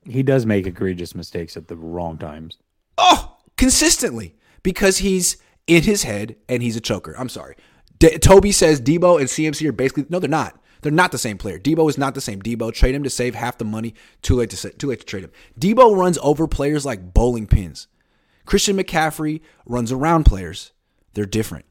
[0.05, 2.57] he does make egregious mistakes at the wrong times.
[2.97, 7.15] Oh, consistently because he's in his head and he's a choker.
[7.17, 7.55] I'm sorry.
[7.99, 10.59] D- Toby says Deebo and CMC are basically no, they're not.
[10.81, 11.57] They're not the same player.
[11.57, 12.41] Deebo is not the same.
[12.41, 13.95] Deebo trade him to save half the money.
[14.21, 15.31] Too late to sa- too late to trade him.
[15.59, 17.87] Deebo runs over players like bowling pins.
[18.45, 20.71] Christian McCaffrey runs around players.
[21.13, 21.65] They're different.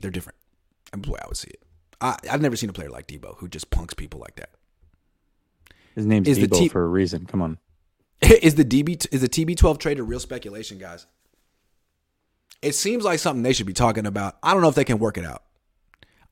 [0.00, 0.38] They're different.
[0.90, 1.62] That's the way I would see it.
[2.00, 4.50] I, I've never seen a player like Deebo who just punks people like that.
[5.94, 7.26] His name's Is the Deebo T- for a reason.
[7.26, 7.58] Come on.
[8.22, 11.06] is the DB is the TB12 trade a real speculation, guys?
[12.62, 14.36] It seems like something they should be talking about.
[14.42, 15.42] I don't know if they can work it out.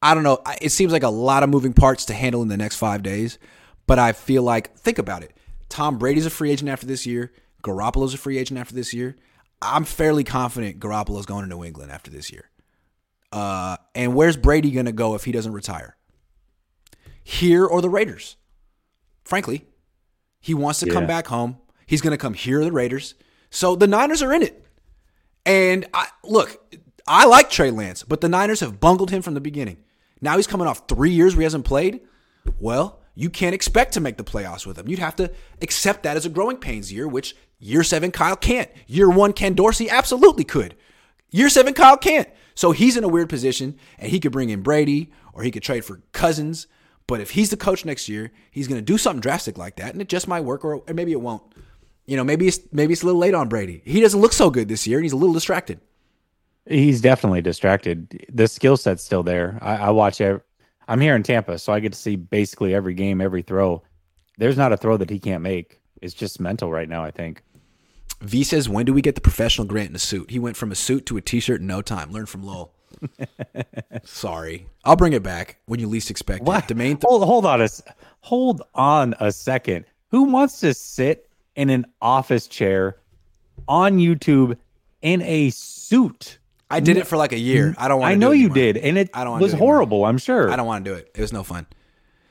[0.03, 0.43] I don't know.
[0.61, 3.39] It seems like a lot of moving parts to handle in the next five days,
[3.87, 5.33] but I feel like think about it.
[5.69, 7.33] Tom Brady's a free agent after this year.
[7.63, 9.17] Garoppolo's a free agent after this year.
[9.61, 12.49] I'm fairly confident Garoppolo's going to New England after this year.
[13.33, 15.97] Uh, and where's Brady going to go if he doesn't retire?
[17.23, 18.37] Here or the Raiders?
[19.25, 19.67] Frankly,
[20.41, 21.59] he wants to come back home.
[21.87, 23.15] He's going to come here or the Raiders.
[23.51, 24.65] So the Niners are in it.
[25.49, 26.61] And I, look,
[27.07, 29.79] I like Trey Lance, but the Niners have bungled him from the beginning.
[30.21, 32.01] Now he's coming off three years where he hasn't played.
[32.61, 34.89] Well, you can't expect to make the playoffs with him.
[34.89, 35.33] You'd have to
[35.63, 38.71] accept that as a growing pains year, which year seven Kyle can't.
[38.87, 40.75] Year one Ken Dorsey absolutely could.
[41.31, 42.29] Year seven Kyle can't.
[42.55, 45.63] So he's in a weird position, and he could bring in Brady or he could
[45.63, 46.67] trade for Cousins.
[47.07, 49.95] But if he's the coach next year, he's going to do something drastic like that,
[49.95, 51.43] and it just might work, or, or maybe it won't.
[52.09, 53.83] You know, maybe it's maybe it's a little late on Brady.
[53.85, 55.79] He doesn't look so good this year, and he's a little distracted.
[56.67, 58.27] He's definitely distracted.
[58.33, 59.59] The skill set's still there.
[59.61, 60.19] I, I watch.
[60.23, 60.41] Every,
[60.89, 63.83] I'm here in Tampa, so I get to see basically every game, every throw.
[64.39, 65.83] There's not a throw that he can't make.
[66.01, 67.05] It's just mental right now.
[67.05, 67.43] I think.
[68.23, 70.73] V says, "When do we get the professional Grant in a suit?" He went from
[70.73, 72.11] a suit to a t-shirt in no time.
[72.11, 72.73] Learn from Lowell.
[74.05, 76.65] Sorry, I'll bring it back when you least expect What?
[76.65, 76.69] it.
[76.69, 76.97] Domain.
[76.97, 77.69] Th- hold, hold on a
[78.21, 79.85] hold on a second.
[80.11, 81.28] Who wants to sit
[81.59, 82.97] in an office chair
[83.67, 84.57] on YouTube
[85.03, 86.39] in a suit?
[86.71, 87.75] I did it for like a year.
[87.77, 88.13] I don't want.
[88.13, 90.05] I know do it you did, and it I don't was do it horrible.
[90.05, 90.51] I'm sure.
[90.51, 91.11] I don't want to do it.
[91.15, 91.67] It was no fun.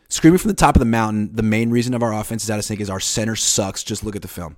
[0.09, 1.35] Screaming from the top of the mountain.
[1.35, 3.83] The main reason of our offense is out of sync is our center sucks.
[3.83, 4.55] Just look at the film.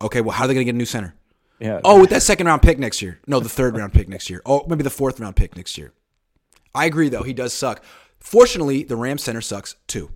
[0.00, 1.14] Okay, well, how are they going to get a new center?
[1.60, 1.80] Yeah.
[1.84, 3.20] Oh, with that second round pick next year.
[3.26, 4.40] No, the third round pick next year.
[4.46, 5.92] Oh, maybe the fourth round pick next year.
[6.74, 7.22] I agree, though.
[7.22, 7.84] He does suck.
[8.20, 10.10] Fortunately, the Rams center sucks too.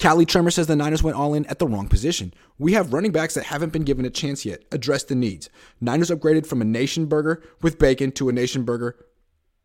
[0.00, 2.32] Callie Tremor says the Niners went all in at the wrong position.
[2.58, 4.62] We have running backs that haven't been given a chance yet.
[4.72, 5.50] Address the needs.
[5.80, 8.96] Niners upgraded from a nation burger with bacon to a nation burger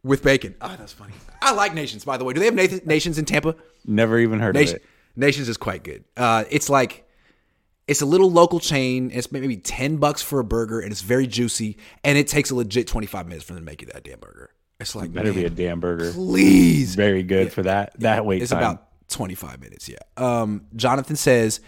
[0.03, 0.55] with bacon.
[0.61, 1.13] Oh, that's funny.
[1.41, 2.33] I like nations, by the way.
[2.33, 3.55] Do they have Nathan- nations in Tampa?
[3.85, 4.87] Never even heard Nation, of it.
[5.15, 6.03] Nations is quite good.
[6.17, 7.07] Uh, it's like
[7.87, 9.11] it's a little local chain.
[9.13, 12.55] It's maybe ten bucks for a burger, and it's very juicy, and it takes a
[12.55, 14.49] legit twenty five minutes for them to make you that damn burger.
[14.79, 16.11] It's like Better be a damn burger.
[16.11, 16.95] please.
[16.95, 18.57] Very good for that that wait It's time.
[18.59, 19.97] about 25 minutes, yeah.
[20.17, 21.59] Um, Jonathan says,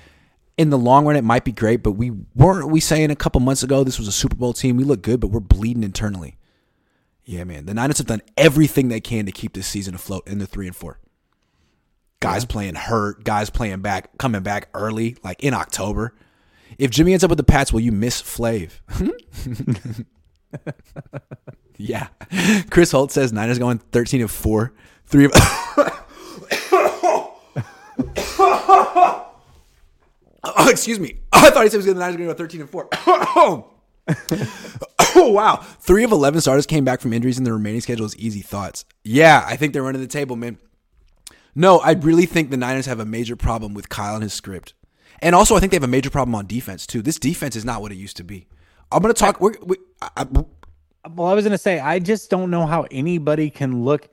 [0.58, 3.40] in the long run, it might be great, but we weren't we saying a couple
[3.42, 4.76] months ago this was a Super Bowl team.
[4.76, 6.38] We look good, but we're bleeding internally.
[7.24, 7.66] Yeah, man.
[7.66, 10.66] The Niners have done everything they can to keep this season afloat in the three
[10.66, 11.00] and four.
[12.20, 12.48] Guys yeah.
[12.48, 16.16] playing hurt, guys playing back, coming back early, like in October.
[16.78, 18.72] If Jimmy ends up with the Pats, will you miss Flav?
[21.78, 22.08] yeah.
[22.70, 24.74] Chris Holt says Niners going 13 of 4.
[25.06, 25.32] Three of
[30.56, 31.20] Oh, excuse me.
[31.34, 32.70] I thought he said he was going to the Niners going to go 13 and
[32.70, 32.90] 4.
[35.16, 35.58] oh, wow.
[35.80, 38.86] Three of 11 starters came back from injuries, and the remaining schedule is easy thoughts.
[39.04, 40.58] Yeah, I think they're running the table, man.
[41.56, 44.74] No, I really think the Niners have a major problem with Kyle and his script.
[45.20, 47.02] And also, I think they have a major problem on defense, too.
[47.02, 48.48] This defense is not what it used to be.
[48.92, 49.42] I'm going to talk.
[49.42, 50.28] We're, we, I,
[51.10, 54.10] well, I was going to say, I just don't know how anybody can look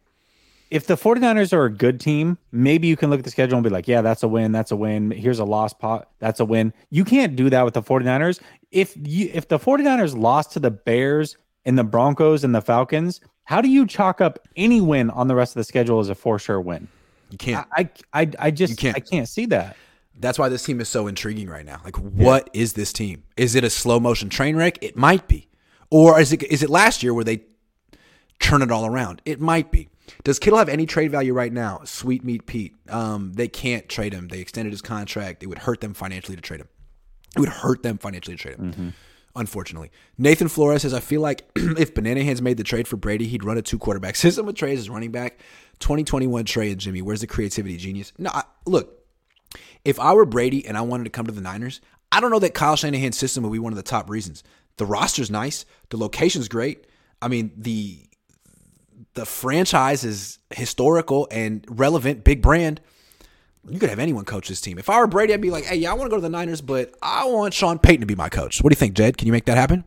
[0.75, 3.63] if the 49ers are a good team, maybe you can look at the schedule and
[3.63, 5.13] be like, yeah, that's a win, that's a win.
[5.13, 6.73] Here's a loss pot, that's a win.
[6.91, 8.41] You can't do that with the 49ers.
[8.73, 13.21] If you if the 49ers lost to the Bears and the Broncos and the Falcons,
[13.45, 16.15] how do you chalk up any win on the rest of the schedule as a
[16.17, 16.89] for sure win?
[17.31, 17.69] You can't.
[17.77, 18.97] I I, I just can't.
[18.97, 19.77] I can't see that.
[20.19, 21.83] That's why this team is so intriguing right now.
[21.85, 22.63] Like, what yeah.
[22.63, 23.23] is this team?
[23.37, 24.83] Is it a slow motion train wreck?
[24.83, 25.49] It might be.
[25.91, 27.45] Or is it is it last year where they
[28.40, 29.23] turn it all around?
[29.25, 29.88] It might be.
[30.23, 31.81] Does Kittle have any trade value right now?
[31.85, 32.75] Sweet meat Pete.
[32.88, 34.29] Um, they can't trade him.
[34.29, 35.42] They extended his contract.
[35.42, 36.68] It would hurt them financially to trade him.
[37.37, 38.73] It would hurt them financially to trade him.
[38.73, 38.88] Mm-hmm.
[39.37, 43.27] Unfortunately, Nathan Flores says, "I feel like if Banana Hands made the trade for Brady,
[43.27, 45.38] he'd run a two quarterback system with Trey as running back.
[45.81, 47.03] 2021 Trey and Jimmy.
[47.03, 48.12] Where's the creativity, genius?
[48.18, 49.01] No, I, look.
[49.85, 52.38] If I were Brady and I wanted to come to the Niners, I don't know
[52.38, 54.44] that Kyle Shanahan's system would be one of the top reasons.
[54.77, 55.66] The roster's nice.
[55.90, 56.87] The location's great.
[57.20, 57.99] I mean, the
[59.14, 62.81] the franchise is historical and relevant, big brand.
[63.68, 64.79] You could have anyone coach this team.
[64.79, 66.29] If I were Brady, I'd be like, hey, yeah, I want to go to the
[66.29, 68.61] Niners, but I want Sean Payton to be my coach.
[68.61, 69.16] What do you think, Jed?
[69.16, 69.85] Can you make that happen?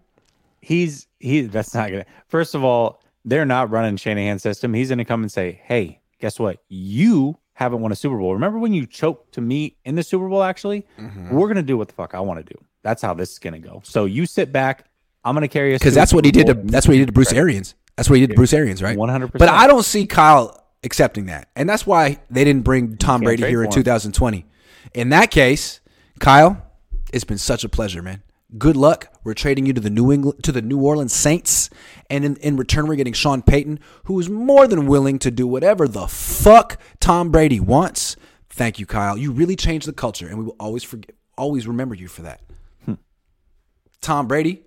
[0.61, 1.41] He's he.
[1.41, 2.05] That's not gonna.
[2.27, 4.73] First of all, they're not running Shanahan's system.
[4.73, 6.63] He's gonna come and say, hey, guess what?
[6.69, 8.33] You haven't won a Super Bowl.
[8.33, 10.43] Remember when you choked to me in the Super Bowl?
[10.43, 11.35] Actually, mm-hmm.
[11.35, 12.59] we're gonna do what the fuck I want to do.
[12.81, 13.81] That's how this is gonna go.
[13.85, 14.85] So you sit back.
[15.23, 17.11] I'm gonna carry us because that's what he did to that's what he did to
[17.13, 17.75] Bruce Arians.
[17.97, 18.97] That's what he did to Bruce Arians, right?
[18.97, 19.49] One hundred percent.
[19.49, 23.45] But I don't see Kyle accepting that, and that's why they didn't bring Tom Brady
[23.45, 24.45] here in 2020.
[24.93, 25.81] In that case,
[26.19, 26.61] Kyle,
[27.11, 28.21] it's been such a pleasure, man.
[28.57, 29.11] Good luck.
[29.23, 31.71] We're trading you to the New England to the New Orleans Saints,
[32.09, 35.47] and in, in return, we're getting Sean Payton, who is more than willing to do
[35.47, 38.15] whatever the fuck Tom Brady wants.
[38.49, 39.17] Thank you, Kyle.
[39.17, 42.41] You really changed the culture, and we will always forget, always remember you for that.
[42.85, 42.93] Hmm.
[44.01, 44.63] Tom Brady,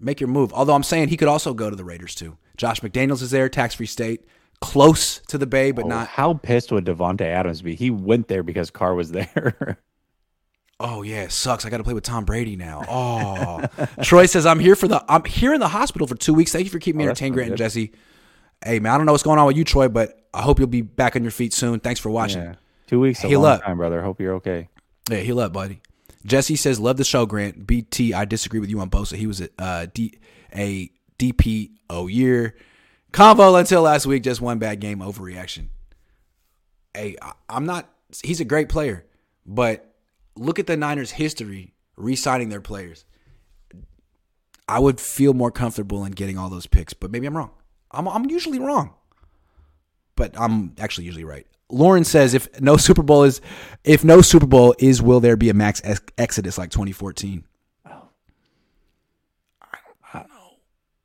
[0.00, 0.52] make your move.
[0.52, 2.36] Although I'm saying he could also go to the Raiders too.
[2.56, 4.26] Josh McDaniels is there, tax free state,
[4.60, 6.08] close to the Bay, but oh, not.
[6.08, 7.74] How pissed would Davante Adams be?
[7.74, 9.78] He went there because Carr was there.
[10.80, 11.64] oh yeah, it sucks.
[11.64, 12.84] I got to play with Tom Brady now.
[12.88, 13.64] Oh,
[14.02, 15.04] Troy says I'm here for the.
[15.08, 16.52] I'm here in the hospital for two weeks.
[16.52, 17.92] Thank you for keeping me oh, entertained, Grant and Jesse.
[18.64, 20.68] Hey man, I don't know what's going on with you, Troy, but I hope you'll
[20.68, 21.80] be back on your feet soon.
[21.80, 22.42] Thanks for watching.
[22.42, 22.54] Yeah.
[22.86, 24.02] Two weeks, heal up, time, brother.
[24.02, 24.68] Hope you're okay.
[25.08, 25.80] Yeah, heal up, buddy.
[26.24, 29.16] Jesse says, "Love the show, Grant." BT, I disagree with you on Bosa.
[29.16, 30.18] He was a uh, D,
[30.54, 32.56] a DPO year.
[33.12, 35.68] Convo until last week, just one bad game, overreaction.
[36.94, 37.16] Hey,
[37.48, 37.88] I'm not.
[38.22, 39.06] He's a great player,
[39.46, 39.94] but
[40.36, 43.04] look at the Niners' history re-signing their players.
[44.68, 47.50] I would feel more comfortable in getting all those picks, but maybe I'm wrong.
[47.90, 48.94] I'm, I'm usually wrong,
[50.14, 51.46] but I'm actually usually right.
[51.70, 53.40] Lauren says, if no Super Bowl is,
[53.84, 57.44] if no Super Bowl is, will there be a max ex- exodus like 2014?
[57.84, 57.90] I
[60.12, 60.50] I don't know.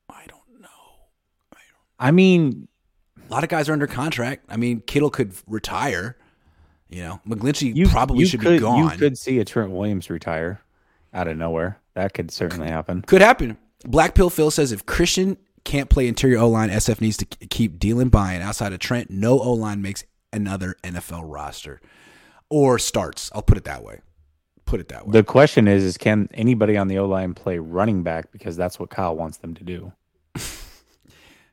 [0.10, 0.68] I don't know.
[1.54, 2.68] I don't I mean,
[3.28, 4.46] a lot of guys are under contract.
[4.50, 6.18] I mean, Kittle could retire.
[6.90, 8.92] You know, McGlinchey you, probably you should could, be gone.
[8.92, 10.62] You could see a Trent Williams retire
[11.14, 11.80] out of nowhere.
[11.96, 13.02] That could certainly happen.
[13.02, 13.58] Could happen.
[13.84, 17.80] Black Pill Phil says if Christian can't play interior O line, SF needs to keep
[17.80, 18.42] dealing buying.
[18.42, 20.04] Outside of Trent, no O line makes
[20.36, 21.82] another NFL roster
[22.50, 23.32] or starts.
[23.34, 24.02] I'll put it that way.
[24.66, 25.12] Put it that way.
[25.14, 28.32] The question is: Is can anybody on the O line play running back?
[28.32, 29.94] Because that's what Kyle wants them to do.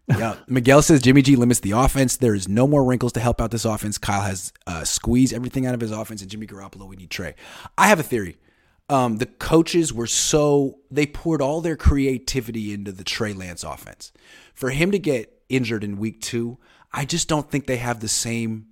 [0.08, 0.36] yeah.
[0.48, 2.16] Miguel says Jimmy G limits the offense.
[2.16, 3.98] There is no more wrinkles to help out this offense.
[3.98, 7.34] Kyle has uh, squeezed everything out of his offense, and Jimmy Garoppolo, we need Trey.
[7.76, 8.38] I have a theory.
[8.88, 14.12] Um, the coaches were so they poured all their creativity into the Trey Lance offense.
[14.54, 16.58] For him to get injured in week two,
[16.92, 18.66] I just don't think they have the same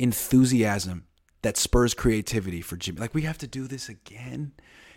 [0.00, 1.06] enthusiasm
[1.42, 3.00] that spurs creativity for Jimmy.
[3.00, 4.52] Like we have to do this again.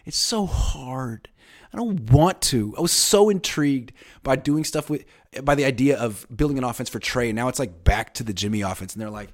[0.05, 1.29] It's so hard.
[1.73, 2.73] I don't want to.
[2.77, 5.05] I was so intrigued by doing stuff with
[5.43, 7.31] by the idea of building an offense for Trey.
[7.31, 9.29] Now it's like back to the Jimmy offense, and they're like,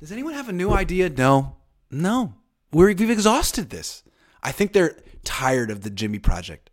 [0.00, 1.08] Does anyone have a new idea?
[1.10, 1.56] No,
[1.90, 2.34] no.
[2.72, 4.02] We're, we've exhausted this.
[4.42, 6.70] I think they're tired of the Jimmy project.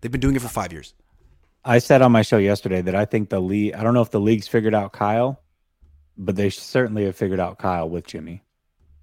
[0.00, 0.94] They've been doing it for five years.
[1.64, 3.74] I said on my show yesterday that I think the league.
[3.74, 5.40] I don't know if the league's figured out Kyle,
[6.16, 8.42] but they certainly have figured out Kyle with Jimmy.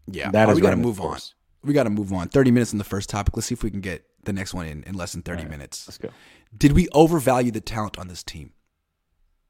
[0.10, 1.18] Yeah, That right, is we got to move on.
[1.64, 2.30] We got to move on.
[2.30, 3.36] Thirty minutes in the first topic.
[3.36, 5.86] Let's see if we can get the next one in in less than thirty minutes.
[5.88, 6.10] Let's go.
[6.58, 8.54] Did we overvalue the talent on this team?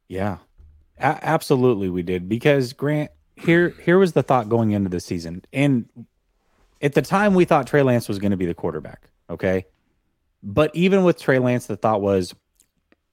[0.08, 0.38] Yeah,
[0.98, 3.12] A- absolutely, we did because Grant.
[3.36, 5.88] Here, here was the thought going into the season, and
[6.82, 9.10] at the time we thought Trey Lance was going to be the quarterback.
[9.30, 9.67] Okay,
[10.41, 12.34] but even with Trey Lance, the thought was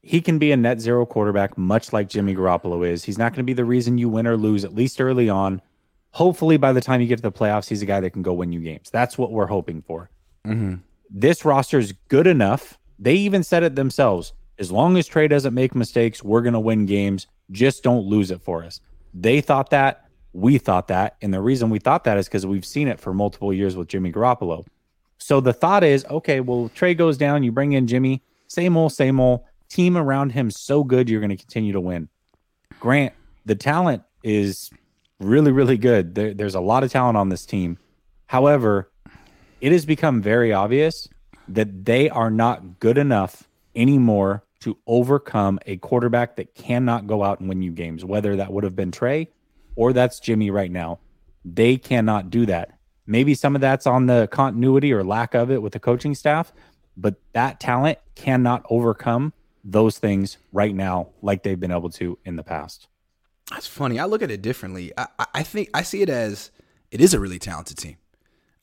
[0.04, 3.04] he can be a net zero quarterback, much like Jimmy Garoppolo is.
[3.04, 5.62] He's not going to be the reason you win or lose, at least early on.
[6.10, 8.34] Hopefully, by the time you get to the playoffs, he's a guy that can go
[8.34, 8.90] win you games.
[8.90, 10.10] That's what we're hoping for.
[10.46, 10.74] Mm-hmm.
[11.08, 12.78] This roster is good enough.
[12.98, 14.34] They even said it themselves.
[14.58, 17.26] As long as Trey doesn't make mistakes, we're going to win games.
[17.50, 18.80] Just don't lose it for us.
[19.14, 20.08] They thought that.
[20.34, 21.16] We thought that.
[21.22, 23.88] And the reason we thought that is because we've seen it for multiple years with
[23.88, 24.66] Jimmy Garoppolo.
[25.18, 28.92] So the thought is, okay, well, Trey goes down, you bring in Jimmy, same old,
[28.92, 29.40] same old.
[29.68, 32.08] Team around him so good, you're going to continue to win.
[32.80, 34.70] Grant, the talent is
[35.20, 36.14] really, really good.
[36.14, 37.78] There, there's a lot of talent on this team.
[38.26, 38.90] However,
[39.60, 41.08] it has become very obvious
[41.48, 47.40] that they are not good enough anymore to overcome a quarterback that cannot go out
[47.40, 49.28] and win you games, whether that would have been Trey
[49.76, 50.98] or that's Jimmy right now.
[51.44, 52.78] They cannot do that.
[53.06, 56.52] Maybe some of that's on the continuity or lack of it with the coaching staff,
[56.96, 62.36] but that talent cannot overcome those things right now like they've been able to in
[62.36, 62.86] the past.
[63.50, 63.98] That's funny.
[63.98, 64.92] I look at it differently.
[64.96, 66.50] I, I- think I see it as
[66.90, 67.96] it is a really talented team.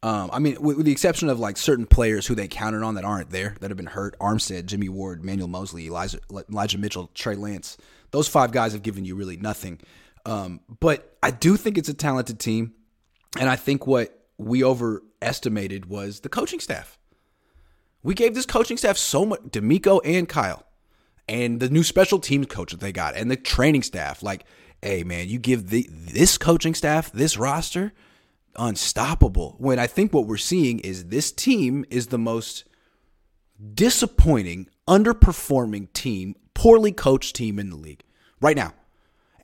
[0.04, 2.96] Um, I mean, with, with the exception of like certain players who they counted on
[2.96, 4.18] that aren't there, that have been hurt.
[4.20, 7.78] Armstead, Jimmy Ward, Manuel Moseley, Elijah, Elijah Mitchell, Trey Lance.
[8.10, 9.80] Those five guys have given you really nothing.
[10.26, 12.74] Um, but I do think it's a talented team,
[13.40, 16.98] and I think what we overestimated was the coaching staff.
[18.04, 20.66] We gave this coaching staff so much, DeMeco and Kyle,
[21.32, 24.22] and the new special teams coach that they got, and the training staff.
[24.22, 24.46] Like,
[24.82, 27.94] hey man, you give the this coaching staff this roster,
[28.58, 29.56] unstoppable.
[29.58, 32.66] When I think what we're seeing is this team is the most
[33.74, 38.04] disappointing, underperforming team, poorly coached team in the league
[38.42, 38.74] right now.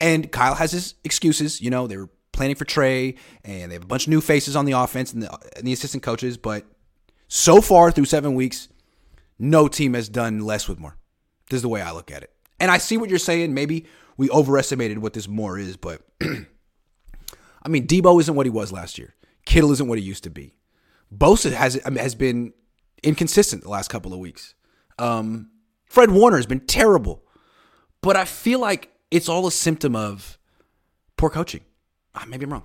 [0.01, 1.61] And Kyle has his excuses.
[1.61, 4.57] You know, they were planning for Trey, and they have a bunch of new faces
[4.57, 6.37] on the offense and the, and the assistant coaches.
[6.37, 6.65] But
[7.29, 8.67] so far through seven weeks,
[9.39, 10.97] no team has done less with more.
[11.49, 12.31] This is the way I look at it.
[12.59, 13.53] And I see what you're saying.
[13.53, 13.85] Maybe
[14.17, 18.97] we overestimated what this more is, but I mean, Deebo isn't what he was last
[18.97, 19.15] year.
[19.45, 20.55] Kittle isn't what he used to be.
[21.15, 22.53] Bosa has I mean, has been
[23.03, 24.55] inconsistent the last couple of weeks.
[24.99, 25.51] Um,
[25.85, 27.23] Fred Warner has been terrible,
[28.01, 30.37] but I feel like it's all a symptom of
[31.15, 31.61] poor coaching.
[32.15, 32.63] Ah, maybe I'm wrong.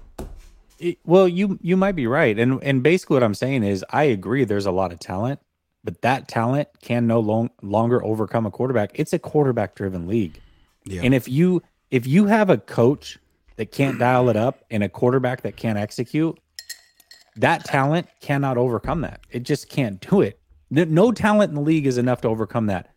[0.79, 4.05] It- well, you you might be right, and and basically what I'm saying is I
[4.05, 4.45] agree.
[4.45, 5.39] There's a lot of talent,
[5.85, 8.91] but that talent can no long, longer overcome a quarterback.
[8.95, 10.41] It's a quarterback driven league,
[10.85, 11.03] Yeah.
[11.05, 13.19] and if you if you have a coach
[13.57, 16.39] that can't dial it up and a quarterback that can't execute,
[17.37, 19.21] that talent cannot overcome that.
[19.31, 20.39] It just can't do it.
[20.71, 22.89] No- No talent in the league is enough to overcome that.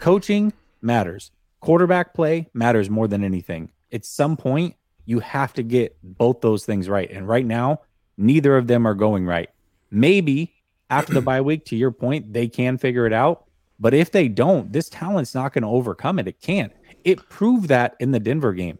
[0.00, 1.30] Coaching matters.
[1.60, 3.70] Quarterback play matters more than anything.
[3.92, 7.08] At some point, you have to get both those things right.
[7.10, 7.80] And right now,
[8.16, 9.50] neither of them are going right.
[9.90, 10.52] Maybe
[10.92, 13.46] after the bye week, to your point, they can figure it out.
[13.80, 16.28] But if they don't, this talent's not going to overcome it.
[16.28, 16.72] It can't.
[17.02, 18.78] It proved that in the Denver game.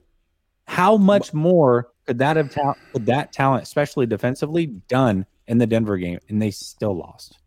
[0.67, 5.67] How much more could that have ta- could that talent, especially defensively, done in the
[5.67, 6.21] Denver game?
[6.29, 7.39] And they still lost.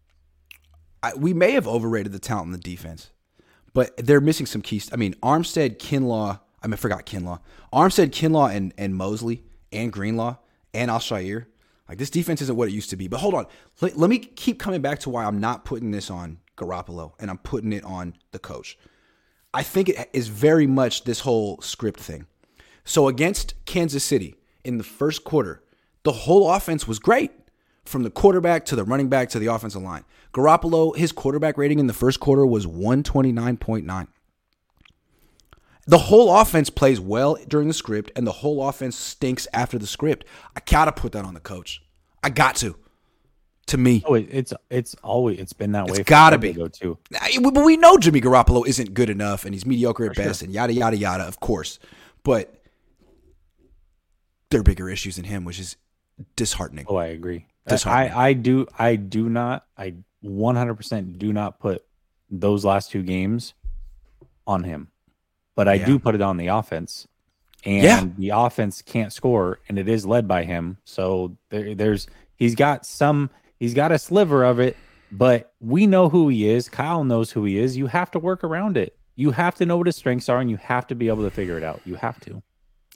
[1.02, 3.12] I, we may have overrated the talent in the defense,
[3.74, 4.90] but they're missing some keys.
[4.92, 6.40] I mean, Armstead, Kinlaw.
[6.62, 7.40] I mean, I forgot Kinlaw.
[7.72, 10.38] Armstead, Kinlaw, and and Moseley and Greenlaw
[10.74, 11.46] and Al-Shaair.
[11.88, 13.08] Like this defense isn't what it used to be.
[13.08, 13.46] But hold on,
[13.82, 17.30] let, let me keep coming back to why I'm not putting this on Garoppolo and
[17.30, 18.78] I'm putting it on the coach.
[19.54, 22.28] I think it is very much this whole script thing.
[22.84, 25.64] So against Kansas City in the first quarter,
[26.04, 27.32] the whole offense was great
[27.84, 30.04] from the quarterback to the running back to the offensive line.
[30.34, 34.08] Garoppolo, his quarterback rating in the first quarter was 129.9.
[35.88, 39.86] The whole offense plays well during the script, and the whole offense stinks after the
[39.88, 40.26] script.
[40.56, 41.82] I gotta put that on the coach.
[42.24, 42.76] I got to.
[43.68, 45.98] To me, Oh, it's it's always it's been that way.
[46.00, 46.54] It's gotta be.
[46.54, 47.00] too.
[47.20, 50.52] I- But we know Jimmy Garoppolo isn't good enough, and he's mediocre at best, and
[50.52, 51.24] yada yada yada.
[51.24, 51.80] Of course,
[52.24, 52.62] but
[54.52, 55.78] there are bigger issues than him, which is
[56.36, 56.86] disheartening.
[56.88, 57.48] Oh, I agree.
[57.88, 61.84] I, I do I do not I 100% do not put
[62.30, 63.56] those last two games
[64.46, 64.90] on him.
[65.56, 65.86] But I Yeah.
[65.86, 67.08] do put it on the offense.
[67.68, 68.06] and Yeah.
[68.16, 70.78] the offense can't score, and it is led by him.
[70.86, 74.78] So there, there's he's got some, he's got a sliver of it,
[75.12, 76.70] but we know who he is.
[76.70, 77.76] Kyle knows who he is.
[77.76, 78.96] You have to work around it.
[79.16, 81.32] You have to know what his strengths are, and you have to be able to
[81.32, 81.82] figure it out.
[81.86, 82.44] You have to.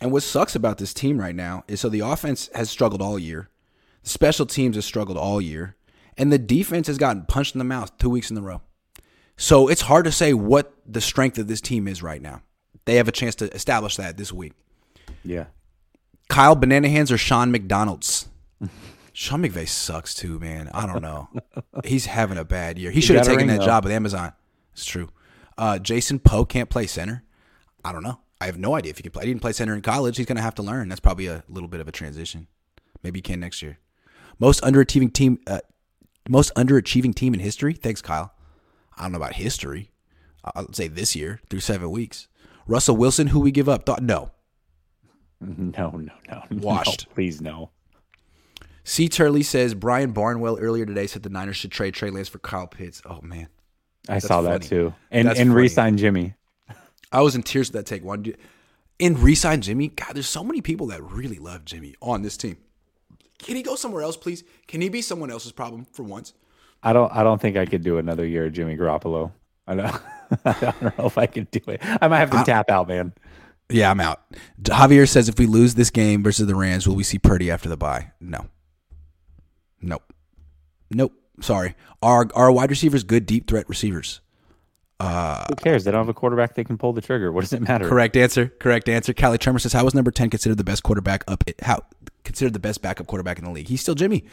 [0.01, 3.17] And what sucks about this team right now is so the offense has struggled all
[3.17, 3.49] year,
[4.03, 5.77] the special teams has struggled all year,
[6.15, 8.61] and the defense has gotten punched in the mouth two weeks in a row.
[9.35, 12.43] So it's hard to say what the strength of this team is right now.
[12.89, 14.53] They have a chance to establish that this week.
[15.23, 15.45] Yeah.
[16.27, 18.27] Kyle Banana Hands or Sean McDonald's?
[19.13, 20.71] Sean McVay sucks too, man.
[20.73, 21.29] I don't know.
[21.85, 22.89] He's having a bad year.
[22.89, 24.33] He should have taken that job with Amazon.
[24.73, 25.09] It's true.
[25.55, 27.23] Uh, Jason Poe can't play center.
[27.85, 28.21] I don't know.
[28.41, 29.25] I have no idea if he can play.
[29.25, 30.17] He didn't play center in college.
[30.17, 30.89] He's going to have to learn.
[30.89, 32.47] That's probably a little bit of a transition.
[33.03, 33.77] Maybe he can next year.
[34.39, 35.37] Most underachieving team.
[35.45, 35.59] Uh,
[36.27, 37.75] most underachieving team in history.
[37.75, 38.33] Thanks, Kyle.
[38.97, 39.91] I don't know about history.
[40.43, 42.27] I'll say this year through seven weeks.
[42.69, 43.85] Russell Wilson, who we give up?
[43.85, 44.31] Thought no.
[45.41, 46.11] No, no, no.
[46.29, 47.07] no, Washed.
[47.13, 47.69] please, no.
[48.83, 49.07] C.
[49.07, 52.67] Turley says Brian Barnwell earlier today said the Niners should trade Trey Lance for Kyle
[52.67, 53.01] Pitts.
[53.05, 53.47] Oh man,
[54.09, 54.47] I saw funny.
[54.49, 54.93] that too.
[55.11, 55.61] And That's and funny.
[55.61, 56.33] re-sign Jimmy.
[57.11, 58.03] I was in tears with that take.
[58.03, 58.25] One
[58.99, 59.87] in resign Jimmy.
[59.87, 62.57] God, there's so many people that really love Jimmy on this team.
[63.37, 64.43] Can he go somewhere else, please?
[64.67, 66.33] Can he be someone else's problem for once?
[66.83, 69.31] I don't I don't think I could do another year of Jimmy Garoppolo.
[69.69, 70.01] I don't,
[70.45, 71.79] I don't know if I can do it.
[72.01, 73.13] I might have to tap out, man.
[73.69, 74.21] Yeah, I'm out.
[74.63, 77.69] Javier says if we lose this game versus the Rams, will we see Purdy after
[77.69, 78.11] the bye?
[78.19, 78.47] No.
[79.81, 80.11] Nope.
[80.89, 81.13] Nope.
[81.39, 81.75] Sorry.
[82.01, 84.21] Our our wide receivers good deep threat receivers.
[84.99, 85.85] Uh, Who cares?
[85.85, 87.31] They don't have a quarterback they can pull the trigger.
[87.31, 87.87] What does it matter?
[87.87, 88.47] Correct answer.
[88.59, 89.13] Correct answer.
[89.13, 91.43] Callie Tremor says, "How was number ten considered the best quarterback up?
[91.61, 91.83] How
[92.25, 93.67] considered the best backup quarterback in the league?
[93.67, 94.25] He's still Jimmy.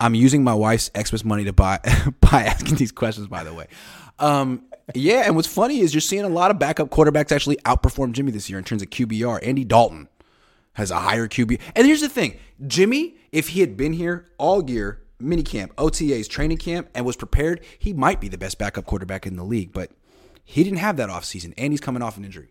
[0.00, 1.78] I'm using my wife's Xmas money to buy
[2.20, 3.28] by asking these questions.
[3.28, 3.66] By the way,
[4.18, 5.22] um, yeah.
[5.26, 8.48] And what's funny is you're seeing a lot of backup quarterbacks actually outperform Jimmy this
[8.48, 9.46] year in terms of QBR.
[9.46, 10.08] Andy Dalton
[10.74, 11.60] has a higher QB.
[11.76, 16.58] And here's the thing, Jimmy, if he had been here all year, minicamp, OTAs, training
[16.58, 19.72] camp, and was prepared, he might be the best backup quarterback in the league.
[19.72, 19.90] But
[20.44, 22.48] he didn't have that offseason, and he's coming off an injury.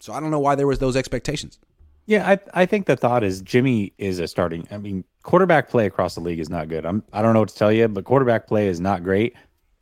[0.00, 1.58] So I don't know why there was those expectations.
[2.06, 4.66] Yeah, I I think the thought is Jimmy is a starting.
[4.70, 6.86] I mean, quarterback play across the league is not good.
[6.86, 9.34] I'm I don't know what to tell you, but quarterback play is not great.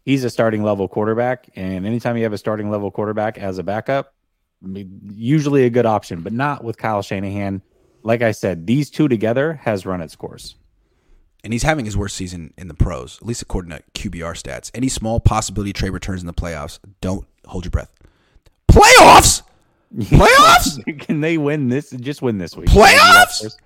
[0.05, 3.63] He's a starting level quarterback, and anytime you have a starting level quarterback as a
[3.63, 4.15] backup,
[4.63, 7.63] usually a good option, but not with Kyle Shanahan.
[8.03, 10.57] Like I said, these two together has run its course.
[11.43, 14.71] And he's having his worst season in the pros, at least according to QBR stats.
[14.75, 17.93] Any small possibility trade returns in the playoffs, don't hold your breath.
[18.71, 19.43] Playoffs?
[19.99, 21.01] Playoffs?
[21.07, 21.91] Can they win this?
[21.91, 22.69] Just win this week.
[22.69, 23.57] Playoffs?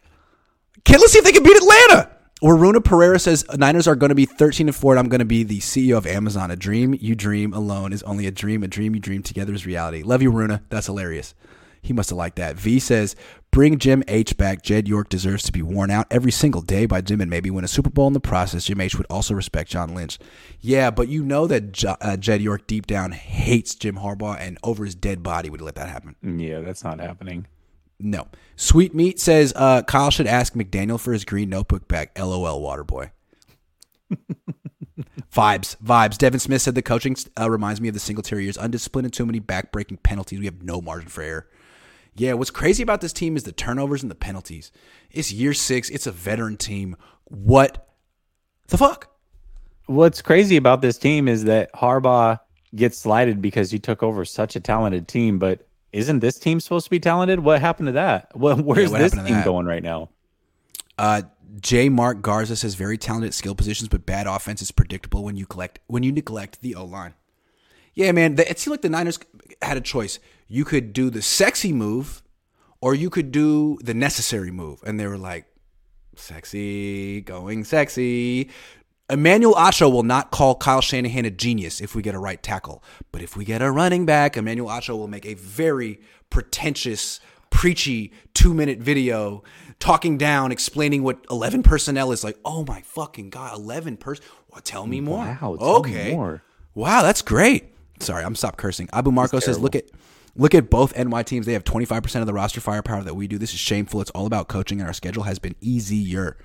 [0.80, 2.10] Okay, let's see if they can beat Atlanta.
[2.40, 5.18] Or Runa Pereira says Niners are going to be 13 and 4, and I'm going
[5.18, 6.50] to be the CEO of Amazon.
[6.50, 8.62] A dream you dream alone is only a dream.
[8.62, 10.02] A dream you dream together is reality.
[10.02, 10.62] Love you, Runa.
[10.68, 11.34] That's hilarious.
[11.88, 12.56] He must have liked that.
[12.56, 13.16] V says,
[13.50, 14.60] bring Jim H back.
[14.62, 17.64] Jed York deserves to be worn out every single day by Jim and maybe win
[17.64, 18.66] a Super Bowl in the process.
[18.66, 20.18] Jim H would also respect John Lynch.
[20.60, 24.58] Yeah, but you know that Jo- uh, Jed York deep down hates Jim Harbaugh and
[24.62, 26.14] over his dead body would let that happen.
[26.22, 27.46] Yeah, that's not happening.
[27.98, 28.28] No.
[28.54, 32.18] Sweet Meat says uh, Kyle should ask McDaniel for his green notebook back.
[32.18, 33.12] LOL, Waterboy.
[35.32, 36.18] vibes, vibes.
[36.18, 38.58] Devin Smith said the coaching uh, reminds me of the Singletary years.
[38.58, 40.38] Undisciplined and too many backbreaking penalties.
[40.38, 41.46] We have no margin for error.
[42.18, 44.72] Yeah, what's crazy about this team is the turnovers and the penalties.
[45.10, 45.88] It's year six.
[45.88, 46.96] It's a veteran team.
[47.24, 47.88] What
[48.68, 49.10] the fuck?
[49.86, 52.40] What's crazy about this team is that Harbaugh
[52.74, 56.84] gets slighted because he took over such a talented team, but isn't this team supposed
[56.84, 57.40] to be talented?
[57.40, 58.36] What happened to that?
[58.36, 59.44] Well, where's what this team that?
[59.44, 60.10] going right now?
[60.98, 61.22] Uh,
[61.60, 61.88] J.
[61.88, 65.78] Mark Garza says very talented skill positions, but bad offense is predictable when you collect
[65.86, 67.14] when you neglect the O line.
[67.98, 68.36] Yeah, man.
[68.36, 69.18] The, it seemed like the Niners
[69.60, 70.20] had a choice.
[70.46, 72.22] You could do the sexy move,
[72.80, 75.46] or you could do the necessary move, and they were like,
[76.14, 78.50] "Sexy, going sexy."
[79.10, 82.84] Emmanuel Acho will not call Kyle Shanahan a genius if we get a right tackle,
[83.10, 87.18] but if we get a running back, Emmanuel Acho will make a very pretentious,
[87.50, 89.42] preachy two-minute video
[89.80, 92.38] talking down, explaining what eleven personnel is like.
[92.44, 94.24] Oh my fucking god, eleven person!
[94.52, 95.24] Well, tell me more.
[95.24, 96.12] Wow, tell me okay.
[96.12, 96.44] more.
[96.74, 97.74] Wow, that's great.
[98.00, 98.88] Sorry, I'm stop cursing.
[98.92, 99.84] Abu Marco says, "Look at
[100.36, 101.46] look at both NY teams.
[101.46, 103.38] They have 25% of the roster firepower that we do.
[103.38, 104.00] This is shameful.
[104.00, 106.36] It's all about coaching, and our schedule has been easier."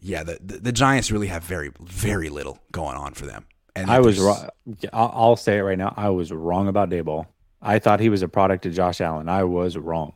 [0.00, 3.46] Yeah, the the, the Giants really have very very little going on for them.
[3.74, 4.48] And I was wrong.
[4.92, 5.94] I'll say it right now.
[5.96, 7.26] I was wrong about Daboll.
[7.62, 9.28] I thought he was a product of Josh Allen.
[9.28, 10.14] I was wrong.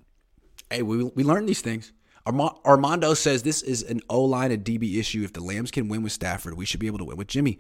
[0.71, 1.93] Hey, we we learned these things.
[2.25, 5.23] Arma- Armando says this is an O line a DB issue.
[5.23, 7.59] If the Lambs can win with Stafford, we should be able to win with Jimmy.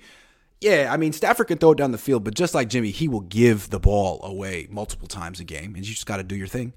[0.63, 3.09] Yeah, I mean Stafford can throw it down the field, but just like Jimmy, he
[3.09, 6.37] will give the ball away multiple times a game, and you just got to do
[6.37, 6.73] your thing.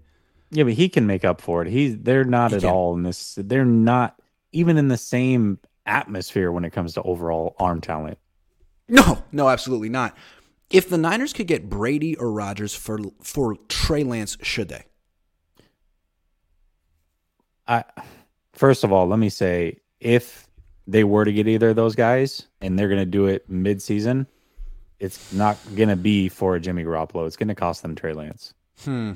[0.49, 1.67] Yeah, but he can make up for it.
[1.69, 2.69] He's they're not He at can.
[2.71, 3.37] all in this.
[3.39, 4.19] They're not
[4.51, 8.17] even in the same atmosphere when it comes to overall arm talent.
[8.87, 10.17] No, no, absolutely not.
[10.71, 14.85] If the Niners could get Brady or Rodgers for for Trey Lance, should they?
[17.67, 17.83] I
[18.53, 20.44] first of all, let me say if
[20.87, 24.27] they were to get either of those guys and they're going to do it mid-season,
[24.99, 27.25] it's not going to be for Jimmy Garoppolo.
[27.27, 28.53] It's going to cost them Trey Lance.
[28.83, 29.13] Hmm.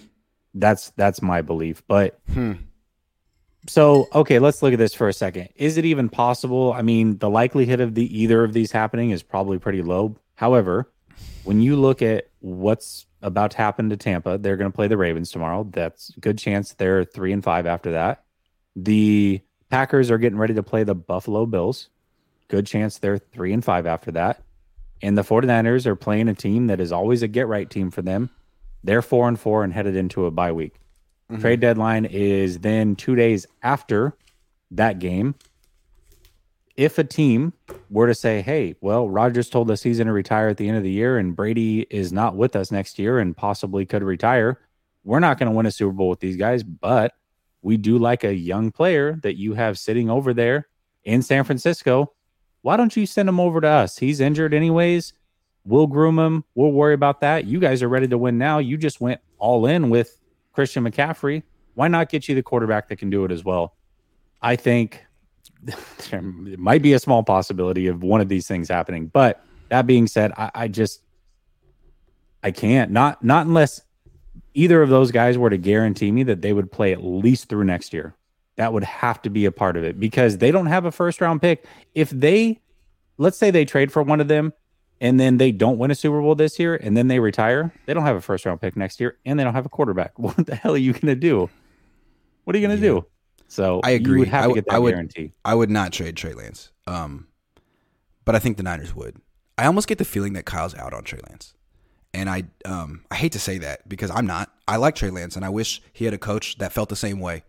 [0.53, 1.83] That's that's my belief.
[1.87, 2.53] But Hmm.
[3.67, 5.49] so okay, let's look at this for a second.
[5.55, 6.73] Is it even possible?
[6.73, 10.15] I mean, the likelihood of the either of these happening is probably pretty low.
[10.35, 10.91] However,
[11.43, 14.97] when you look at what's about to happen to Tampa, they're going to play the
[14.97, 15.67] Ravens tomorrow.
[15.69, 18.23] That's a good chance they're three and five after that.
[18.75, 21.89] The Packers are getting ready to play the Buffalo Bills.
[22.47, 24.41] Good chance they're three and five after that.
[25.01, 28.01] And the 49ers are playing a team that is always a get right team for
[28.01, 28.29] them.
[28.83, 30.75] They're four and four and headed into a bye week.
[31.31, 31.41] Mm-hmm.
[31.41, 34.15] Trade deadline is then two days after
[34.71, 35.35] that game.
[36.75, 37.53] If a team
[37.89, 40.77] were to say, hey, well, Rodgers told us he's going to retire at the end
[40.77, 44.59] of the year and Brady is not with us next year and possibly could retire,
[45.03, 47.13] we're not going to win a Super Bowl with these guys, but
[47.61, 50.67] we do like a young player that you have sitting over there
[51.03, 52.13] in San Francisco.
[52.61, 53.97] Why don't you send him over to us?
[53.97, 55.13] He's injured anyways.
[55.65, 56.43] We'll groom him.
[56.55, 57.45] We'll worry about that.
[57.45, 58.59] You guys are ready to win now.
[58.59, 60.19] You just went all in with
[60.53, 61.43] Christian McCaffrey.
[61.75, 63.75] Why not get you the quarterback that can do it as well?
[64.41, 65.05] I think
[66.09, 69.07] there might be a small possibility of one of these things happening.
[69.07, 71.01] But that being said, I, I just
[72.43, 73.81] I can't not not unless
[74.53, 77.63] either of those guys were to guarantee me that they would play at least through
[77.65, 78.15] next year.
[78.55, 81.21] That would have to be a part of it because they don't have a first
[81.21, 81.65] round pick.
[81.95, 82.59] If they
[83.17, 84.53] let's say they trade for one of them
[85.01, 87.93] and then they don't win a Super Bowl this year and then they retire, they
[87.93, 90.11] don't have a first round pick next year and they don't have a quarterback.
[90.19, 91.49] What the hell are you going to do?
[92.43, 93.05] What are you going to do?
[93.47, 94.13] So I agree.
[94.13, 95.31] You would have I to would- get that I would- guarantee.
[95.45, 96.71] I would not trade Trey Lance.
[96.87, 97.27] Um,
[98.25, 99.17] but I think the Niners would.
[99.57, 101.53] I almost get the feeling that Kyle's out on Trey Lance.
[102.13, 104.51] And I um I hate to say that because I'm not.
[104.67, 107.19] I like Trey Lance and I wish he had a coach that felt the same
[107.19, 107.43] way.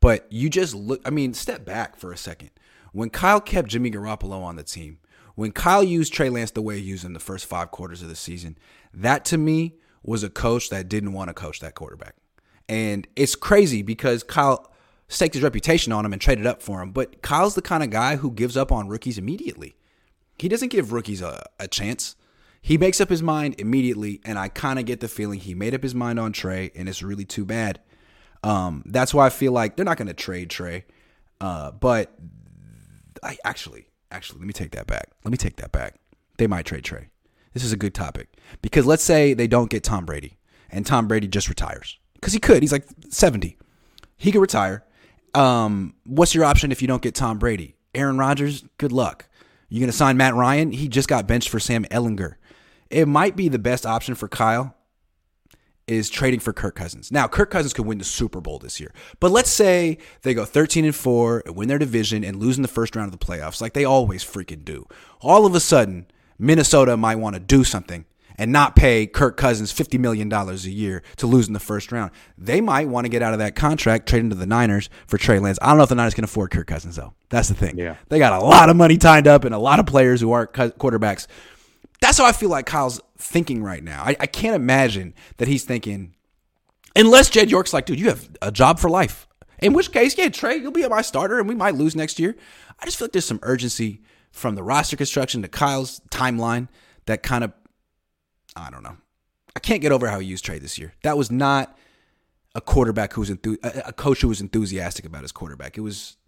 [0.00, 2.50] But you just look I mean, step back for a second.
[2.92, 4.98] When Kyle kept Jimmy Garoppolo on the team,
[5.34, 8.08] when Kyle used Trey Lance the way he used him the first five quarters of
[8.08, 8.56] the season,
[8.92, 12.14] that to me was a coach that didn't want to coach that quarterback.
[12.68, 14.70] And it's crazy because Kyle
[15.08, 16.92] staked his reputation on him and traded up for him.
[16.92, 19.76] But Kyle's the kind of guy who gives up on rookies immediately.
[20.38, 22.16] He doesn't give rookies a, a chance.
[22.66, 25.74] He makes up his mind immediately, and I kind of get the feeling he made
[25.74, 27.78] up his mind on Trey, and it's really too bad.
[28.42, 30.86] Um, that's why I feel like they're not going to trade Trey.
[31.42, 32.14] Uh, but
[33.22, 35.10] I actually, actually, let me take that back.
[35.24, 35.96] Let me take that back.
[36.38, 37.10] They might trade Trey.
[37.52, 38.28] This is a good topic
[38.62, 40.38] because let's say they don't get Tom Brady,
[40.70, 42.62] and Tom Brady just retires because he could.
[42.62, 43.58] He's like seventy.
[44.16, 44.86] He could retire.
[45.34, 47.76] Um, what's your option if you don't get Tom Brady?
[47.94, 49.28] Aaron Rodgers, good luck.
[49.68, 50.72] You're gonna sign Matt Ryan?
[50.72, 52.36] He just got benched for Sam Ehlinger.
[52.90, 54.74] It might be the best option for Kyle
[55.86, 57.12] is trading for Kirk Cousins.
[57.12, 58.92] Now, Kirk Cousins could win the Super Bowl this year.
[59.20, 62.62] But let's say they go 13 and 4 and win their division and lose in
[62.62, 64.86] the first round of the playoffs like they always freaking do.
[65.20, 66.06] All of a sudden,
[66.38, 68.06] Minnesota might want to do something
[68.36, 72.10] and not pay Kirk Cousins $50 million a year to lose in the first round.
[72.36, 75.38] They might want to get out of that contract, trade into the Niners for Trey
[75.38, 75.58] Lance.
[75.62, 77.14] I don't know if the Niners can afford Kirk Cousins, though.
[77.28, 77.78] That's the thing.
[77.78, 77.96] Yeah.
[78.08, 80.52] They got a lot of money tied up and a lot of players who aren't
[80.52, 81.26] quarterbacks.
[82.04, 84.02] That's how I feel like Kyle's thinking right now.
[84.02, 86.14] I, I can't imagine that he's thinking,
[86.94, 89.26] unless Jed York's like, dude, you have a job for life.
[89.60, 92.36] In which case, yeah, Trey, you'll be my starter and we might lose next year.
[92.78, 94.02] I just feel like there's some urgency
[94.32, 96.68] from the roster construction to Kyle's timeline
[97.06, 97.54] that kind of,
[98.54, 98.98] I don't know.
[99.56, 100.92] I can't get over how he used Trey this year.
[101.04, 101.74] That was not
[102.54, 105.78] a quarterback who was enthu- a a coach who was enthusiastic about his quarterback.
[105.78, 106.18] It was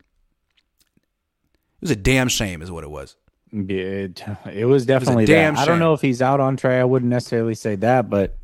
[0.88, 3.16] it was a damn shame, is what it was.
[3.52, 4.22] It,
[4.52, 5.62] it was definitely damn that.
[5.62, 6.80] I don't know if he's out on Trey.
[6.80, 8.36] I wouldn't necessarily say that, but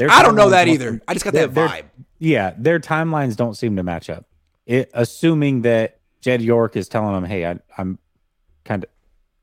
[0.00, 1.00] I don't know that either.
[1.06, 1.84] I just got that vibe.
[2.18, 4.26] Yeah, their timelines don't seem to match up.
[4.66, 7.98] It, assuming that Jed York is telling them, "Hey, I, I'm
[8.64, 8.90] kind of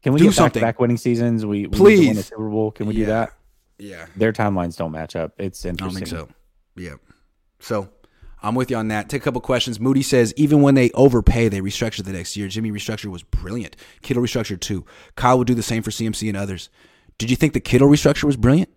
[0.02, 0.62] can we Do get something.
[0.62, 1.46] back winning seasons?
[1.46, 2.08] We, we need to Please.
[2.08, 2.72] win a Super Bowl.
[2.72, 3.34] Can we do that?"
[3.78, 4.06] Yeah.
[4.16, 5.34] Their timelines don't match up.
[5.38, 6.06] It's I don't interesting.
[6.06, 6.30] think so.
[6.76, 6.96] Yeah.
[7.60, 7.90] So
[8.42, 9.10] I'm with you on that.
[9.10, 9.80] Take a couple questions.
[9.80, 12.48] Moody says even when they overpay, they restructure the next year.
[12.48, 13.76] Jimmy restructure was brilliant.
[14.02, 14.86] Kittle restructured too.
[15.16, 16.70] Kyle would do the same for CMC and others.
[17.18, 18.70] Did you think the Kittle restructure was brilliant?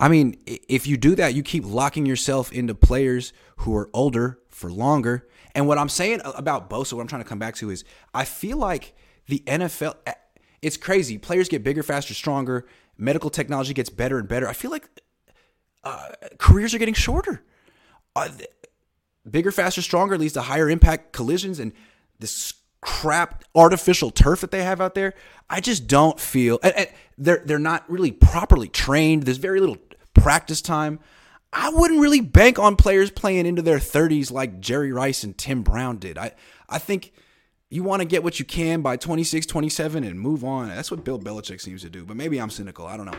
[0.00, 4.38] I mean, if you do that, you keep locking yourself into players who are older
[4.48, 5.26] for longer.
[5.54, 8.24] And what I'm saying about Bosa, what I'm trying to come back to is I
[8.24, 8.94] feel like
[9.26, 10.12] the NFL, eh,
[10.62, 11.18] it's crazy.
[11.18, 12.66] Players get bigger, faster, stronger.
[12.96, 14.46] Medical technology gets better and better.
[14.46, 14.88] I feel like
[15.84, 17.42] uh, careers are getting shorter.
[18.14, 18.28] Uh,
[19.30, 21.72] bigger, faster, stronger leads to higher impact collisions and
[22.18, 25.14] this crap artificial turf that they have out there.
[25.50, 29.24] I just don't feel and, and they're they're not really properly trained.
[29.24, 29.78] There's very little
[30.14, 31.00] practice time.
[31.52, 35.62] I wouldn't really bank on players playing into their 30s like Jerry Rice and Tim
[35.62, 36.18] Brown did.
[36.18, 36.32] I
[36.68, 37.12] I think
[37.70, 40.68] you want to get what you can by 26, 27 and move on.
[40.68, 42.04] That's what Bill Belichick seems to do.
[42.04, 42.86] But maybe I'm cynical.
[42.86, 43.18] I don't know.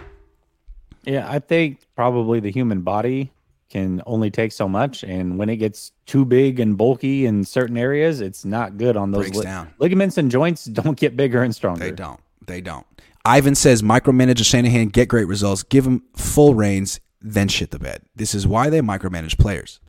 [1.04, 3.32] Yeah, I think probably the human body
[3.70, 7.78] can only take so much, and when it gets too big and bulky in certain
[7.78, 9.72] areas, it's not good on those Breaks down.
[9.78, 10.66] ligaments and joints.
[10.66, 11.86] Don't get bigger and stronger.
[11.86, 12.20] They don't.
[12.46, 12.86] They don't.
[13.26, 18.02] Ivan says micromanage Shanahan, get great results, give him full reins, then shit the bed.
[18.16, 19.80] This is why they micromanage players.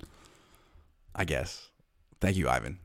[1.15, 1.69] I guess.
[2.21, 2.79] Thank you, Ivan.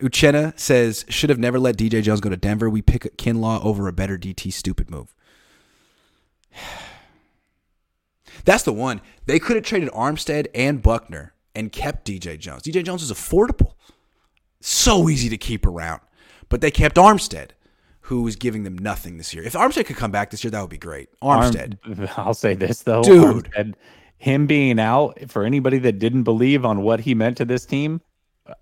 [0.00, 2.70] Uchenna says should have never let DJ Jones go to Denver.
[2.70, 4.52] We pick Kinlaw over a better DT.
[4.52, 5.14] Stupid move.
[8.44, 9.00] That's the one.
[9.26, 12.62] They could have traded Armstead and Buckner and kept DJ Jones.
[12.62, 13.74] DJ Jones is affordable.
[14.60, 16.00] So easy to keep around.
[16.48, 17.50] But they kept Armstead,
[18.02, 19.44] who was giving them nothing this year.
[19.44, 21.08] If Armstead could come back this year, that would be great.
[21.22, 21.78] Armstead.
[21.84, 23.50] Arm, I'll say this though, Dude.
[23.52, 23.74] Armstead,
[24.18, 28.00] him being out for anybody that didn't believe on what he meant to this team,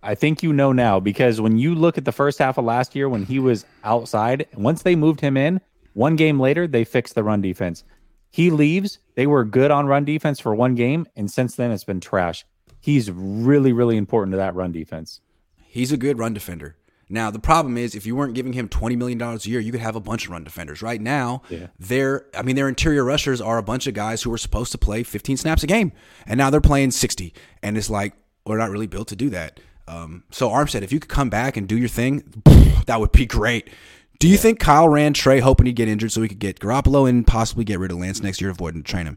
[0.02, 2.94] I think you know now because when you look at the first half of last
[2.94, 5.60] year when he was outside, once they moved him in,
[5.94, 7.84] one game later they fixed the run defense.
[8.30, 11.84] He leaves, they were good on run defense for one game, and since then it's
[11.84, 12.44] been trash.
[12.80, 15.20] He's really, really important to that run defense.
[15.66, 16.76] He's a good run defender.
[17.10, 19.72] Now the problem is if you weren't giving him twenty million dollars a year, you
[19.72, 20.82] could have a bunch of run defenders.
[20.82, 21.68] Right now, Yeah.
[21.78, 24.78] their I mean their interior rushers are a bunch of guys who were supposed to
[24.78, 25.92] play fifteen snaps a game,
[26.26, 28.12] and now they're playing sixty, and it's like
[28.44, 29.58] we're not really built to do that.
[29.86, 32.42] Um, so Armstead, if you could come back and do your thing,
[32.86, 33.70] that would be great.
[34.18, 37.08] Do you think Kyle ran Trey hoping he'd get injured so he could get Garoppolo
[37.08, 39.16] and possibly get rid of Lance next year, avoiding to train him?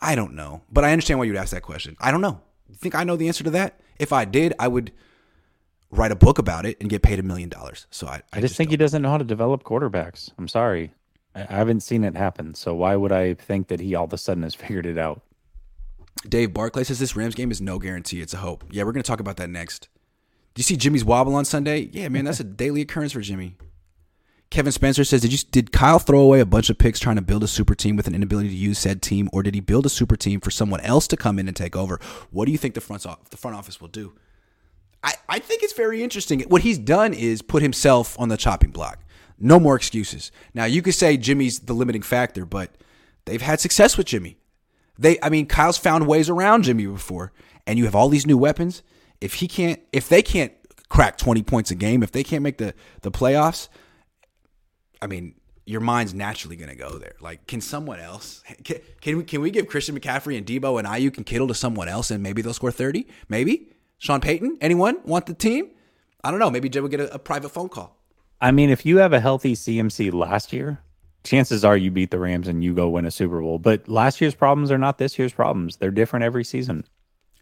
[0.00, 1.96] I don't know, but I understand why you'd ask that question.
[2.00, 2.40] I don't know.
[2.68, 3.78] You think I know the answer to that?
[4.00, 4.90] If I did, I would
[5.92, 7.86] write a book about it and get paid a million dollars.
[7.90, 10.30] So I, I just think he doesn't know how to develop quarterbacks.
[10.36, 10.94] I'm sorry.
[11.36, 12.54] I I haven't seen it happen.
[12.54, 15.22] So why would I think that he all of a sudden has figured it out?
[16.28, 18.20] Dave Barclay says this Rams game is no guarantee.
[18.20, 18.64] It's a hope.
[18.70, 19.88] Yeah, we're going to talk about that next.
[20.54, 21.88] Do you see Jimmy's wobble on Sunday?
[21.92, 23.56] Yeah, man, that's a daily occurrence for Jimmy.
[24.50, 27.22] Kevin Spencer says, "Did you did Kyle throw away a bunch of picks trying to
[27.22, 29.86] build a super team with an inability to use said team, or did he build
[29.86, 32.00] a super team for someone else to come in and take over?
[32.30, 34.12] What do you think the front the front office will do?"
[35.02, 36.40] I, I think it's very interesting.
[36.42, 38.98] What he's done is put himself on the chopping block.
[39.38, 40.30] No more excuses.
[40.52, 42.74] Now you could say Jimmy's the limiting factor, but
[43.24, 44.36] they've had success with Jimmy.
[44.98, 47.32] They, I mean, Kyle's found ways around Jimmy before,
[47.66, 48.82] and you have all these new weapons.
[49.20, 50.52] If he can't, if they can't
[50.90, 53.68] crack twenty points a game, if they can't make the the playoffs,
[55.02, 55.34] I mean,
[55.66, 57.14] your mind's naturally going to go there.
[57.20, 58.42] Like, can someone else?
[58.64, 61.54] Can, can we can we give Christian McCaffrey and Deebo and Aiyuk and Kittle to
[61.54, 63.06] someone else, and maybe they'll score thirty?
[63.28, 64.58] Maybe Sean Payton.
[64.60, 65.70] Anyone want the team?
[66.24, 66.50] I don't know.
[66.50, 67.96] Maybe Jay will get a, a private phone call.
[68.40, 70.80] I mean, if you have a healthy CMC last year,
[71.24, 73.58] chances are you beat the Rams and you go win a Super Bowl.
[73.58, 75.76] But last year's problems are not this year's problems.
[75.76, 76.84] They're different every season.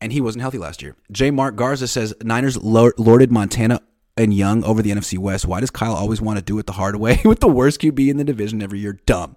[0.00, 0.94] and he wasn't healthy last year.
[1.10, 1.30] J.
[1.32, 3.80] Mark Garza says Niners lor- lorded Montana
[4.18, 5.46] and Young over the NFC West.
[5.46, 8.08] Why does Kyle always want to do it the hard way with the worst QB
[8.10, 8.98] in the division every year?
[9.06, 9.36] Dumb.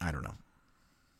[0.00, 0.34] I don't know.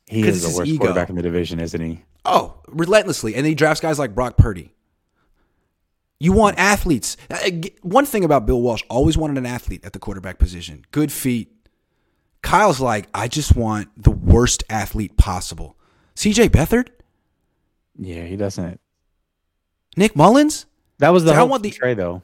[0.07, 0.78] He 'Cause is the worst ego.
[0.84, 2.02] quarterback in the division, isn't he?
[2.24, 4.72] Oh, relentlessly, and then he drafts guys like Brock Purdy.
[6.18, 7.16] You want athletes.
[7.30, 7.50] Uh,
[7.82, 10.84] One thing about Bill Walsh, always wanted an athlete at the quarterback position.
[10.90, 11.52] Good feet.
[12.42, 15.76] Kyle's like, I just want the worst athlete possible.
[16.14, 16.88] CJ Beathard,
[17.98, 18.80] Yeah, he doesn't.
[19.96, 20.64] Nick Mullens.
[20.99, 22.22] That was the I want the- Trey, though.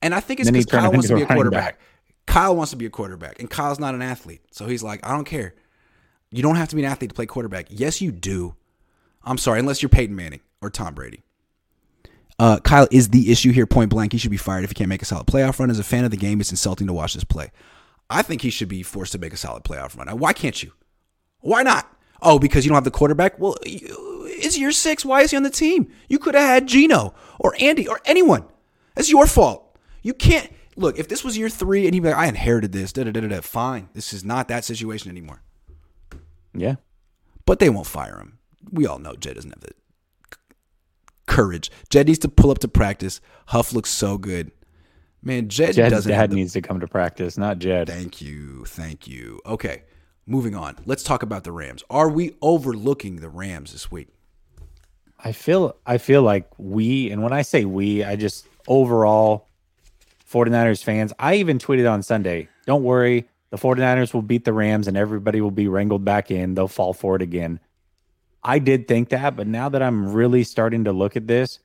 [0.00, 1.78] And I think it's because Kyle wants to be a a quarterback.
[1.78, 1.80] back.
[2.26, 4.40] Kyle wants to be a quarterback, and Kyle's not an athlete.
[4.50, 5.54] So he's like, I don't care.
[6.30, 7.66] You don't have to be an athlete to play quarterback.
[7.68, 8.56] Yes, you do.
[9.24, 11.22] I'm sorry, unless you're Peyton Manning or Tom Brady.
[12.38, 14.12] Uh, Kyle is the issue here, point blank.
[14.12, 15.70] He should be fired if he can't make a solid playoff run.
[15.70, 17.52] As a fan of the game, it's insulting to watch this play.
[18.10, 20.08] I think he should be forced to make a solid playoff run.
[20.18, 20.72] Why can't you?
[21.40, 21.88] Why not?
[22.22, 23.38] Oh, because you don't have the quarterback?
[23.38, 25.04] Well, it's year six.
[25.04, 25.90] Why is he on the team?
[26.08, 28.44] You could have had Gino or Andy or anyone.
[28.94, 29.76] That's your fault.
[30.02, 30.98] You can't look.
[30.98, 33.20] If this was year three and he'd be like, "I inherited this," da da da
[33.20, 33.40] da.
[33.40, 35.42] Fine, this is not that situation anymore.
[36.54, 36.76] Yeah.
[37.44, 38.38] But they won't fire him.
[38.70, 39.72] We all know Jed doesn't have the
[41.26, 41.70] courage.
[41.90, 43.20] Jed needs to pull up to practice.
[43.46, 44.52] Huff looks so good,
[45.22, 45.48] man.
[45.48, 46.12] Jed Jed's doesn't.
[46.12, 47.88] dad the- needs to come to practice, not Jed.
[47.88, 48.64] Thank you.
[48.66, 49.40] Thank you.
[49.46, 49.82] Okay.
[50.26, 50.76] Moving on.
[50.86, 51.82] Let's talk about the Rams.
[51.90, 54.08] Are we overlooking the Rams this week?
[55.24, 59.48] I feel I feel like we, and when I say we, I just overall
[60.30, 64.88] 49ers fans, I even tweeted on Sunday, don't worry, the 49ers will beat the Rams
[64.88, 66.54] and everybody will be wrangled back in.
[66.54, 67.60] They'll fall for it again.
[68.42, 71.60] I did think that, but now that I'm really starting to look at this,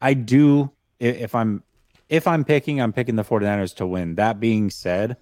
[0.00, 1.62] I do if I'm
[2.08, 4.16] if I'm picking, I'm picking the 49ers to win.
[4.16, 5.16] That being said,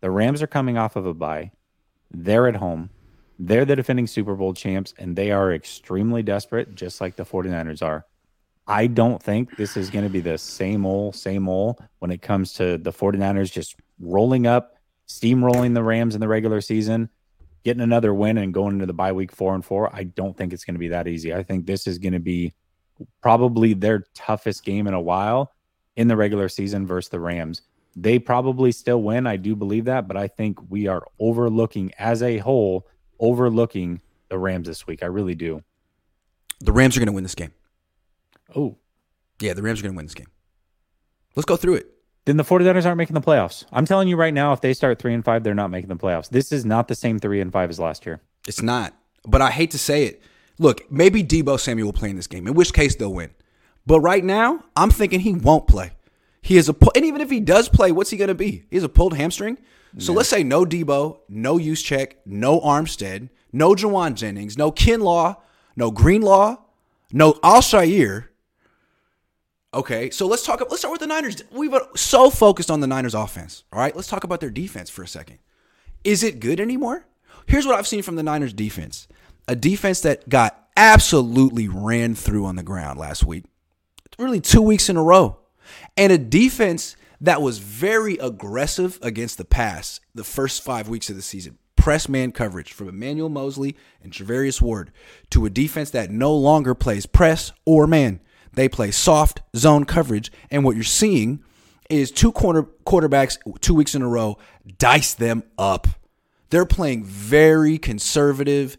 [0.00, 1.52] the Rams are coming off of a bye.
[2.10, 2.90] They're at home.
[3.38, 7.82] They're the defending Super Bowl champs, and they are extremely desperate, just like the 49ers
[7.82, 8.04] are.
[8.66, 12.20] I don't think this is going to be the same old, same old when it
[12.20, 14.76] comes to the 49ers just rolling up,
[15.08, 17.08] steamrolling the Rams in the regular season,
[17.64, 19.94] getting another win and going into the bye week four and four.
[19.94, 21.32] I don't think it's going to be that easy.
[21.32, 22.52] I think this is going to be
[23.22, 25.52] probably their toughest game in a while
[25.96, 27.62] in the regular season versus the Rams.
[28.00, 29.26] They probably still win.
[29.26, 32.86] I do believe that, but I think we are overlooking as a whole,
[33.18, 35.02] overlooking the Rams this week.
[35.02, 35.62] I really do.
[36.60, 37.52] The Rams are going to win this game.
[38.54, 38.76] Oh,
[39.40, 40.28] Yeah, the Rams are going to win this game.
[41.34, 41.86] Let's go through it.
[42.24, 43.64] then the 49ers aren't making the playoffs.
[43.72, 45.96] I'm telling you right now, if they start three and five, they're not making the
[45.96, 46.28] playoffs.
[46.28, 48.20] This is not the same three and five as last year.
[48.46, 48.94] It's not.
[49.26, 50.22] But I hate to say it.
[50.58, 53.30] Look, maybe Deebo Samuel will play in this game, in which case they'll win.
[53.86, 55.92] But right now, I'm thinking he won't play.
[56.40, 58.64] He is a and even if he does play, what's he going to be?
[58.70, 59.58] He has a pulled hamstring.
[59.96, 65.36] So let's say no Deebo, no Juszczyk, no Armstead, no Jauan Jennings, no Kinlaw,
[65.76, 66.56] no Greenlaw,
[67.10, 68.26] no Al-Shaair.
[69.72, 70.60] Okay, so let's talk.
[70.60, 71.42] Let's start with the Niners.
[71.50, 73.64] We've been so focused on the Niners offense.
[73.72, 75.38] All right, let's talk about their defense for a second.
[76.04, 77.06] Is it good anymore?
[77.46, 79.08] Here's what I've seen from the Niners defense
[79.46, 83.44] a defense that got absolutely ran through on the ground last week,
[84.18, 85.38] really two weeks in a row,
[85.98, 91.16] and a defense that was very aggressive against the pass the first five weeks of
[91.16, 91.58] the season.
[91.76, 94.92] Press man coverage from Emmanuel Moseley and Charvarius Ward
[95.30, 98.20] to a defense that no longer plays press or man.
[98.52, 100.32] They play soft zone coverage.
[100.50, 101.42] And what you're seeing
[101.90, 104.38] is two corner quarterbacks two weeks in a row
[104.78, 105.86] dice them up.
[106.50, 108.78] They're playing very conservative,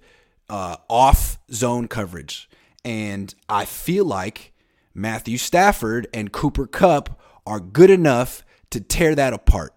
[0.49, 2.49] uh, off zone coverage.
[2.84, 4.53] And I feel like
[5.00, 9.74] Matthew Stafford and Cooper Kupp are good enough to tear that apart.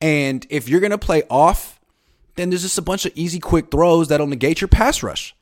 [0.00, 1.80] And if you're going to play off,
[2.36, 5.34] then there's just a bunch of easy, quick throws that'll negate your pass rush.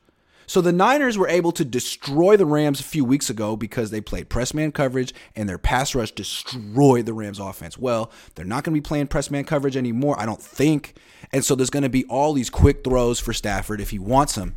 [0.47, 4.01] So the Niners were able to destroy the Rams a few weeks ago because they
[4.01, 7.77] played press man coverage and their pass rush destroyed the Rams offense.
[7.77, 10.97] Well, they're not going to be playing press man coverage anymore, I don't think.
[11.31, 14.33] And so there's going to be all these quick throws for Stafford if he wants
[14.33, 14.55] them.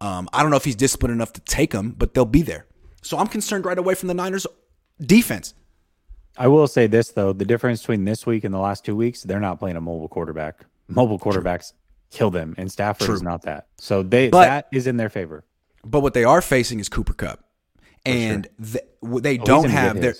[0.00, 2.66] Um, I don't know if he's disciplined enough to take them, but they'll be there.
[3.02, 4.46] So I'm concerned right away from the Niners
[5.00, 5.54] defense.
[6.36, 9.22] I will say this though: the difference between this week and the last two weeks,
[9.22, 10.64] they're not playing a mobile quarterback.
[10.88, 11.72] Mobile quarterbacks
[12.10, 13.14] kill them, and Stafford True.
[13.14, 13.66] is not that.
[13.78, 15.44] So they But- that is in their favor.
[15.84, 17.44] But what they are facing is Cooper Kupp,
[18.04, 20.14] and th- they Oh, don't have their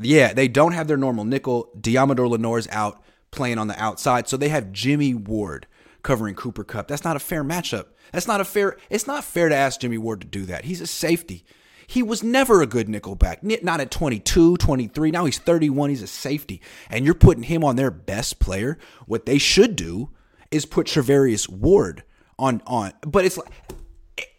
[0.00, 1.70] yeah they don't have their normal nickel.
[1.78, 5.66] Deommodore Lenoir's out playing on the outside, so they have Jimmy Ward
[6.02, 6.88] covering Cooper Kupp.
[6.88, 7.86] That's not a fair matchup.
[8.12, 8.76] That's not a fair.
[8.88, 10.64] It's not fair to ask Jimmy Ward to do that.
[10.64, 11.44] He's a safety.
[11.90, 13.42] He was never a good nickelback.
[13.64, 15.10] Not at 22, 23.
[15.10, 15.90] Now he's 31.
[15.90, 16.62] He's a safety.
[16.88, 18.78] And you're putting him on their best player.
[19.06, 20.10] What they should do
[20.52, 22.04] is put Charvarius Ward
[22.38, 22.92] on on.
[23.04, 23.52] But it's like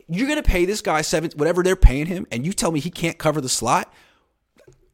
[0.08, 2.90] you're gonna pay this guy seven whatever they're paying him, and you tell me he
[2.90, 3.94] can't cover the slot.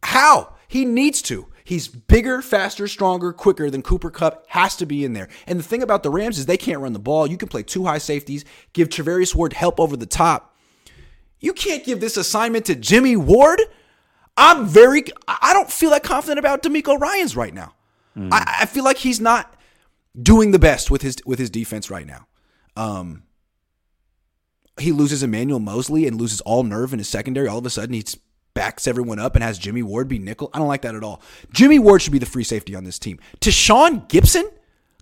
[0.02, 0.56] How?
[0.68, 1.46] He needs to.
[1.64, 4.46] He's bigger, faster, stronger, quicker than Cooper Kupp.
[4.48, 5.30] Has to be in there.
[5.46, 7.28] And the thing about the Rams is they can't run the ball.
[7.28, 10.47] You can play two high safeties, give Charvarius Ward help over the top.
[11.40, 13.62] You can't give this assignment to Jimmy Ward.
[14.36, 15.04] I'm very.
[15.28, 17.74] I don't feel that confident about DeMeco Ryans right now.
[18.32, 19.54] I, I feel like he's not
[20.20, 22.28] doing the best with his with his defense right now.
[22.76, 23.24] Um,
[24.80, 27.48] he loses Emmanuel Moseley and loses all nerve in his secondary.
[27.48, 28.04] All of a sudden, he
[28.54, 30.50] backs everyone up and has Jimmy Ward be nickel.
[30.54, 31.22] I don't like that at all.
[31.54, 33.20] Jimmy Ward should be the free safety on this team.
[33.40, 34.52] Tashaun Gipson,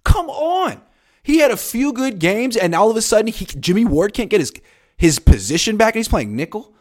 [0.03, 0.81] come on.
[1.23, 4.29] He had a few good games, and all of a sudden, he, Jimmy Ward can't
[4.29, 4.53] get his
[4.97, 6.73] his position back, and he's playing nickel.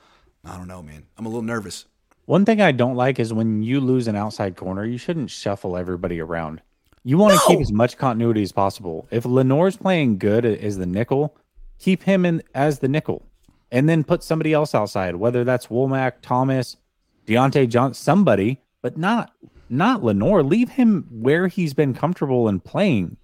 [0.44, 1.06] I don't know, man.
[1.16, 1.86] I'm a little nervous.
[2.26, 5.76] One thing I don't like is when you lose an outside corner, you shouldn't shuffle
[5.76, 6.62] everybody around.
[7.02, 9.06] You want to keep as much continuity as possible.
[9.10, 11.36] If Lenoir's playing good as the nickel,
[11.78, 13.26] keep him in as the nickel,
[13.70, 16.78] and then put somebody else outside, whether that's Womack, Thomas,
[17.26, 19.32] Deontay John, somebody, but not
[19.68, 20.42] not Lenoir.
[20.42, 23.16] Leave him where he's been comfortable and playing.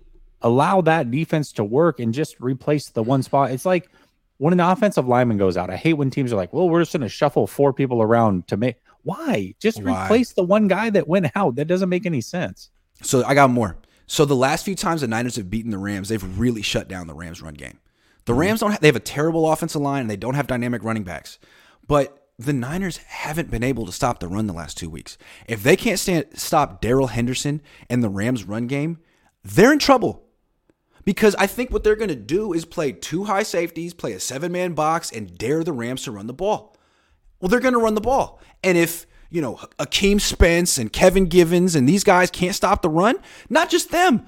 [0.43, 3.51] Allow that defense to work and just replace the one spot.
[3.51, 3.91] It's like
[4.41, 5.69] when an offensive lineman goes out.
[5.69, 8.49] I hate when teams are like, "Well, we're just going to shuffle four people around
[8.49, 9.55] to make." Why?
[9.61, 10.05] Just Why?
[10.05, 11.57] replace the one guy that went out.
[11.57, 12.71] That doesn't make any sense.
[13.03, 13.77] So I got more.
[14.07, 17.07] So the last few times the Niners have beaten the Rams, they've really shut down
[17.07, 17.79] the Rams run game.
[18.25, 18.41] The mm-hmm.
[18.41, 21.05] Rams don't have, they have a terrible offensive line and they don't have dynamic running
[21.05, 21.39] backs.
[21.87, 25.19] But the Niners haven't been able to stop the run the last two weeks.
[25.47, 28.99] If they can't stand, stop Darrell Henderson and the Rams run game,
[29.45, 30.25] they're in trouble.
[31.11, 34.21] Because I think what they're going to do is play two high safeties, play a
[34.21, 36.77] seven man box, and dare the Rams to run the ball.
[37.41, 38.41] Well, they're going to run the ball.
[38.63, 42.89] And if, you know, Akeem Spence and Kevin Givens and these guys can't stop the
[42.89, 43.17] run,
[43.49, 44.25] not just them.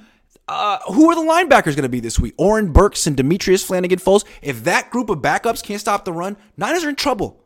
[0.49, 2.35] Uh, who are the linebackers going to be this week?
[2.37, 4.25] Oren Burks and Demetrius Flannigan-Fowles.
[4.43, 7.42] If that group of backups can't stop the run, Niners are in trouble.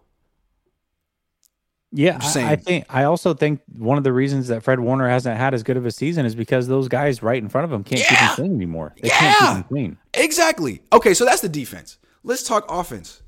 [1.93, 5.37] Yeah, I, I, think I also think one of the reasons that Fred Warner hasn't
[5.37, 7.85] had as good of a season is because those guys right in front of him
[7.85, 8.09] can't yeah.
[8.09, 8.95] keep him clean anymore.
[9.01, 9.19] They yeah.
[9.19, 9.99] can't keep him clean.
[10.15, 10.83] Exactly.
[10.93, 11.99] Okay, so that's the defense.
[12.23, 13.23] Let's talk offense.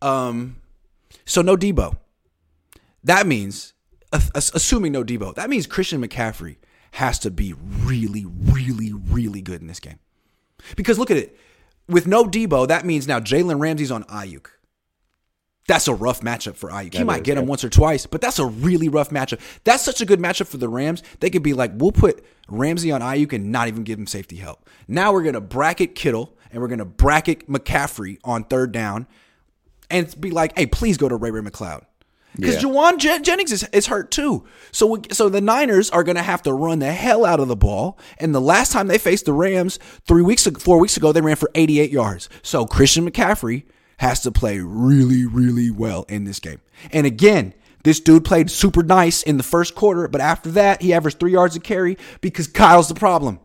[0.00, 0.56] Um,
[1.24, 1.96] so no Deebo.
[3.02, 3.74] That means,
[4.34, 6.56] assuming no Deebo, that means Christian McCaffrey
[6.92, 9.98] has to be really, really, really good in this game.
[10.76, 11.38] Because look at it.
[11.88, 14.46] With no Deebo, that means now Jalen Ramsey's on Aiyuk.
[15.68, 16.94] That's a rough matchup for Aiyuk.
[16.94, 19.40] He might get him once or twice, but that's a really rough matchup.
[19.64, 21.02] That's such a good matchup for the Rams.
[21.20, 24.36] They could be like, we'll put Ramsey on Aiyuk and not even give him safety
[24.36, 24.68] help.
[24.86, 29.08] Now we're going to bracket Kittle and we're going to bracket McCaffrey on third down
[29.90, 31.84] and be like, hey, please go to Ray Ray McCloud.
[32.36, 32.68] Because yeah.
[32.68, 34.44] Jauan Jen- Jennings is, is hurt too.
[34.70, 37.48] So, we, so the Niners are going to have to run the hell out of
[37.48, 37.98] the ball.
[38.18, 41.22] And the last time they faced the Rams three weeks, ago, four weeks ago, they
[41.22, 42.28] ran for 88 yards.
[42.42, 43.64] So Christian McCaffrey
[43.98, 46.60] has to play really, really well in this game.
[46.92, 50.92] And again, this dude played super nice in the first quarter, but after that, he
[50.92, 53.40] averaged three yards a carry because Kyle's the problem.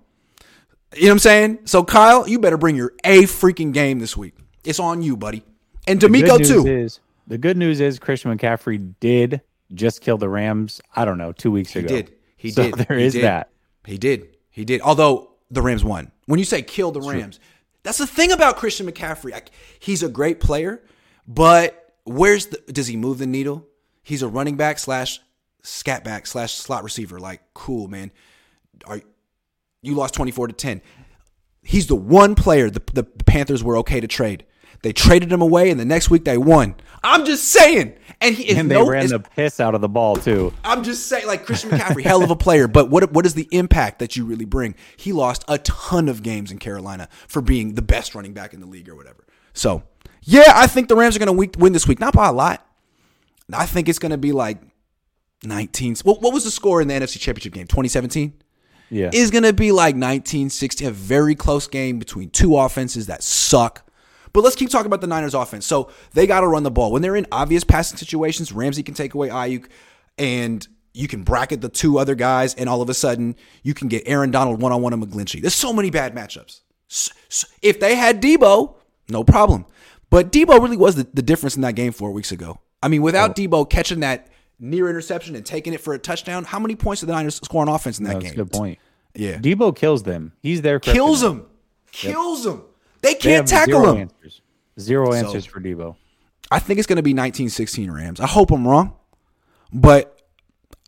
[0.95, 1.60] You know what I'm saying?
[1.66, 4.36] So, Kyle, you better bring your A freaking game this week.
[4.66, 5.43] It's on you, buddy.
[5.88, 6.68] And DeMeco, too.
[6.68, 9.41] Is, the good news is Christian McCaffrey did
[9.74, 11.95] just kill the Rams, I don't know, two weeks he ago.
[11.95, 12.16] He did.
[12.36, 12.74] He so did.
[12.88, 13.24] There he is did.
[13.24, 13.49] that.
[13.86, 14.36] He did.
[14.49, 14.82] He did.
[14.82, 16.12] Although the Rams won.
[16.26, 17.39] When you say kill the Rams,
[17.84, 19.42] that's the thing about Christian McCaffrey.
[19.80, 20.82] he's a great player,
[21.28, 23.68] but where's the does he move the needle?
[24.04, 25.20] He's a running back slash
[25.64, 27.20] scat back slash slot receiver.
[27.20, 28.12] Like, cool, man.
[28.86, 29.02] Are
[29.82, 30.82] you lost 24 to 10.
[31.64, 34.46] He's the one player the, the Panthers were okay to trade.
[34.84, 36.76] They traded him away, and the next week they won.
[37.04, 37.96] I'm just saying.
[38.20, 40.54] And he and they no, ran the piss out of the ball too.
[40.64, 42.68] I'm just saying, like Christian McCaffrey, hell of a player.
[42.68, 44.76] But what what is the impact that you really bring?
[44.96, 48.60] He lost a ton of games in Carolina for being the best running back in
[48.60, 49.26] the league or whatever.
[49.54, 49.82] So
[50.24, 52.66] yeah, I think the Rams are going to win this week, not by a lot.
[53.52, 54.60] I think it's going to be like
[55.44, 55.96] 19.
[56.04, 57.68] What, what was the score in the NFC Championship game?
[57.68, 58.34] 2017.
[58.94, 60.88] Yeah, is going to be like 1916.
[60.88, 63.90] A very close game between two offenses that suck.
[64.34, 65.66] But let's keep talking about the Niners offense.
[65.66, 66.92] So they got to run the ball.
[66.92, 69.68] When they're in obvious passing situations, Ramsey can take away Aiyuk
[70.18, 73.88] and you can bracket the two other guys, and all of a sudden you can
[73.88, 75.42] get Aaron Donald one on one on McGlinchey.
[75.42, 76.62] There's so many bad matchups.
[77.62, 78.76] If they had Deebo,
[79.10, 79.66] no problem.
[80.10, 82.60] But Deebo really was the, the difference in that game four weeks ago.
[82.84, 83.34] I mean, without oh.
[83.34, 84.28] Deebo catching that
[84.60, 87.62] near interception and taking it for a touchdown, how many points did the Niners score
[87.62, 88.36] on offense in that That's game?
[88.36, 88.80] That's a good point.
[89.16, 89.38] Yeah.
[89.38, 90.34] Deebo kills them.
[90.42, 90.80] He's there.
[90.80, 91.46] Kills them.
[91.92, 92.56] Kills yep.
[93.02, 94.02] They can't they tackle zero him.
[94.02, 94.41] Answers.
[94.80, 95.95] Zero answers so, for Deebo.
[96.49, 98.20] I think it's going to be 1916 Rams.
[98.20, 98.93] I hope I'm wrong,
[99.72, 100.22] but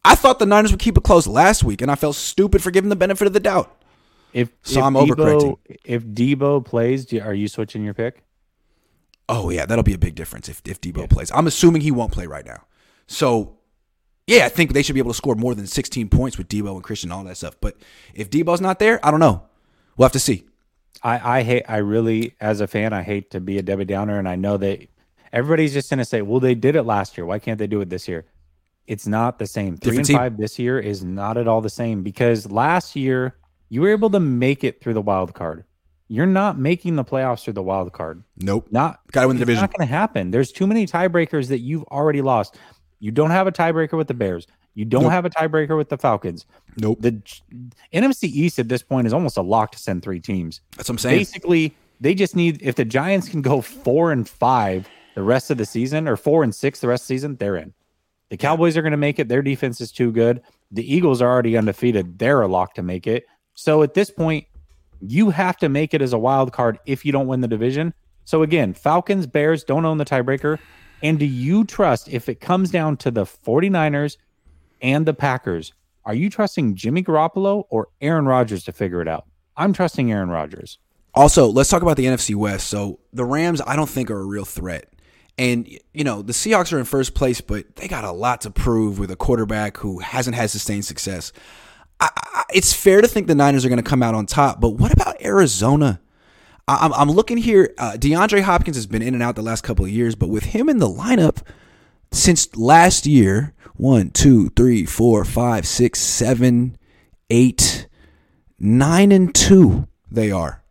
[0.04, 2.72] I thought the Niners would keep it close last week, and I felt stupid for
[2.72, 3.82] giving the benefit of the doubt.
[4.34, 5.58] If so, if I'm Deebo, overcorrecting.
[5.86, 8.24] If Deebo plays, are you switching your pick?
[9.30, 11.08] Oh yeah, that'll be a big difference if if Deebo yeah.
[11.08, 11.32] plays.
[11.32, 12.66] I'm assuming he won't play right now.
[13.08, 13.58] So
[14.28, 16.76] yeah, I think they should be able to score more than 16 points with Deebo
[16.76, 17.56] and Christian, and all that stuff.
[17.62, 17.78] But
[18.14, 19.44] if Deebo's not there, I don't know.
[19.98, 20.46] We'll have to see.
[21.04, 24.18] I, I hate I really as a fan I hate to be a Debbie Downer
[24.18, 24.88] and I know that
[25.32, 27.26] everybody's just gonna say, well, they did it last year.
[27.26, 28.26] Why can't they do it this year?
[28.88, 29.78] It's not the same.
[29.78, 30.18] Three Different and team.
[30.18, 33.36] five this year is not at all the same because last year
[33.70, 35.66] you were able to make it through the wild card.
[36.10, 38.24] You're not making the playoffs through the wild card.
[38.38, 38.68] Nope.
[38.72, 39.62] Not gotta win the division.
[39.62, 40.32] Not gonna happen.
[40.32, 42.58] There's too many tiebreakers that you've already lost.
[43.00, 44.48] You don't have a tiebreaker with the Bears.
[44.76, 45.12] You don't nope.
[45.12, 46.46] have a tiebreaker with the Falcons.
[46.78, 47.00] Nope.
[47.02, 47.22] The
[47.94, 50.62] NFC East at this point is almost a lock to send three teams.
[50.76, 51.20] That's what I'm saying.
[51.20, 55.58] Basically, they just need if the Giants can go four and five the rest of
[55.58, 57.74] the season or four and six the rest of the season, they're in.
[58.30, 59.28] The Cowboys are going to make it.
[59.28, 60.42] Their defense is too good.
[60.72, 62.18] The Eagles are already undefeated.
[62.18, 63.26] They're a lock to make it.
[63.54, 64.48] So at this point,
[65.02, 67.94] you have to make it as a wild card if you don't win the division.
[68.26, 70.58] So again, Falcons, Bears don't own the tiebreaker.
[71.04, 74.18] And do you trust if it comes down to the 49ers
[74.84, 75.74] and the Packers,
[76.06, 79.26] are you trusting Jimmy Garoppolo or Aaron Rodgers to figure it out?
[79.56, 80.78] I'm trusting Aaron Rodgers.
[81.16, 82.68] Also, let's talk about the NFC West.
[82.68, 84.90] So the Rams, I don't think are a real threat.
[85.38, 88.52] And, you know, the Seahawks are in first place, but they got a lot to
[88.52, 91.32] prove with a quarterback who hasn't had sustained success.
[92.00, 94.60] I, I, it's fair to think the Niners are going to come out on top,
[94.60, 96.02] but what about Arizona?
[96.68, 97.74] I, I'm, I'm looking here.
[97.78, 100.44] Uh, DeAndre Hopkins has been in and out the last couple of years, but with
[100.44, 101.42] him in the lineup
[102.12, 106.78] since last year, one, two, three, four, five, six, seven,
[107.30, 107.88] eight,
[108.60, 109.88] nine, and two.
[110.12, 110.64] They are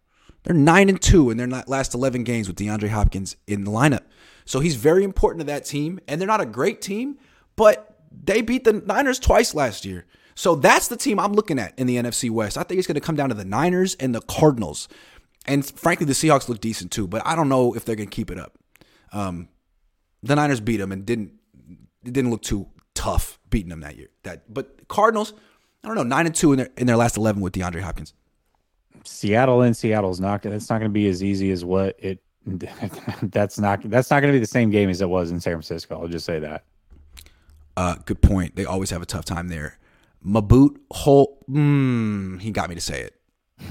[0.44, 4.02] They're nine and two in their last eleven games with DeAndre Hopkins in the lineup.
[4.44, 7.18] So he's very important to that team, and they're not a great team,
[7.56, 10.06] but they beat the Niners twice last year.
[10.34, 12.56] So that's the team I'm looking at in the NFC West.
[12.56, 14.88] I think it's going to come down to the Niners and the Cardinals.
[15.46, 18.14] And frankly, the Seahawks look decent too, but I don't know if they're going to
[18.14, 18.58] keep it up.
[19.12, 19.48] Um,
[20.22, 21.32] the Niners beat them and didn't
[22.04, 22.66] it didn't look too
[23.02, 24.08] tough beating them that year.
[24.22, 25.34] That but Cardinals,
[25.82, 28.14] I don't know, nine and two in their in their last eleven with DeAndre Hopkins.
[29.04, 32.22] Seattle and Seattle's not that's not going to be as easy as what it
[33.22, 35.54] that's not that's not going to be the same game as it was in San
[35.54, 36.00] Francisco.
[36.00, 36.64] I'll just say that.
[37.76, 38.54] Uh, good point.
[38.54, 39.78] They always have a tough time there.
[40.24, 41.44] Maboot Hole.
[41.50, 43.16] Mm, he got me to say it.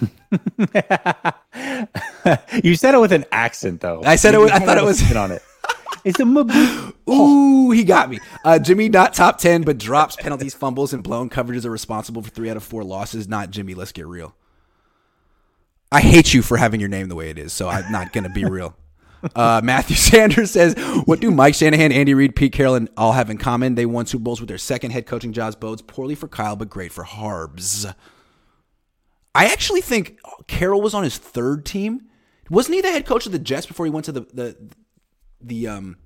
[2.63, 4.01] you said it with an accent, though.
[4.03, 4.39] I said it.
[4.39, 5.43] With, I thought it was on it.
[6.03, 6.93] It's a Maboot.
[7.09, 8.19] Ooh, he got me.
[8.43, 12.29] Uh, Jimmy not top ten, but drops penalties, fumbles, and blown coverages are responsible for
[12.29, 13.27] three out of four losses.
[13.27, 13.73] Not Jimmy.
[13.73, 14.35] Let's get real.
[15.91, 18.29] I hate you for having your name the way it is, so I'm not to
[18.29, 18.75] be real.
[19.35, 20.73] Uh, Matthew Sanders says,
[21.05, 23.75] "What do Mike Shanahan, Andy Reid, Pete Carroll, and all have in common?
[23.75, 25.55] They won Super Bowls with their second head coaching jobs.
[25.55, 27.85] Bodes poorly for Kyle, but great for Harbs."
[29.33, 32.07] I actually think Carroll was on his third team.
[32.49, 34.57] Wasn't he the head coach of the Jets before he went to the the
[35.41, 35.97] the um,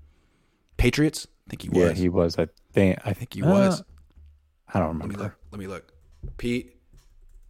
[0.78, 1.28] Patriots?
[1.48, 1.78] I think he was.
[1.78, 2.40] Yeah, he was.
[2.40, 3.00] I think.
[3.06, 3.84] I think he uh, was.
[4.74, 5.08] I don't remember.
[5.08, 5.34] Let me look.
[5.52, 5.94] Let me look.
[6.38, 6.72] Pete.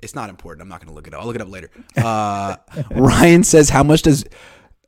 [0.01, 0.61] It's not important.
[0.61, 1.21] I'm not going to look it up.
[1.21, 1.71] I'll look it up later.
[1.97, 2.57] Uh,
[2.91, 4.25] Ryan says, "How much does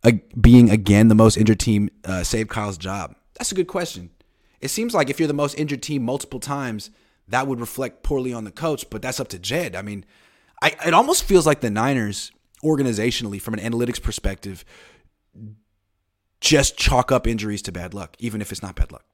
[0.04, 4.12] uh, being again the most injured team uh, save Kyle's job?" That's a good question.
[4.60, 6.90] It seems like if you're the most injured team multiple times,
[7.28, 8.90] that would reflect poorly on the coach.
[8.90, 9.76] But that's up to Jed.
[9.76, 10.06] I mean,
[10.62, 12.32] I, it almost feels like the Niners
[12.64, 14.66] organizationally, from an analytics perspective,
[16.40, 19.06] just chalk up injuries to bad luck, even if it's not bad luck.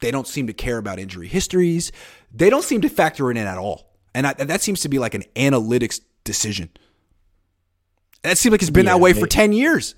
[0.00, 1.92] They don't seem to care about injury histories.
[2.32, 3.94] They don't seem to factor it in at all.
[4.14, 6.70] And I, that seems to be like an analytics decision.
[8.22, 9.94] That seems like it's been yeah, that way they, for 10 years.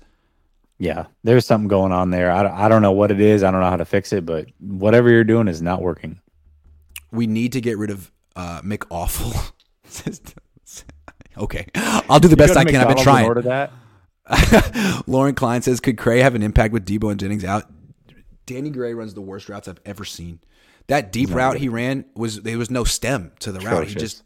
[0.77, 2.31] Yeah, there's something going on there.
[2.31, 3.43] I, I don't know what it is.
[3.43, 6.21] I don't know how to fix it, but whatever you're doing is not working.
[7.11, 9.33] We need to get rid of uh, Mick Awful.
[11.37, 12.75] okay, I'll do the best I can.
[12.75, 13.25] I've been trying.
[13.25, 13.73] Order that.
[15.07, 17.65] Lauren Klein says, "Could Gray have an impact with Deebo and Jennings out?"
[18.45, 20.39] Danny Gray runs the worst routes I've ever seen.
[20.87, 23.87] That deep route he ran was there was no stem to the route.
[23.87, 24.23] He just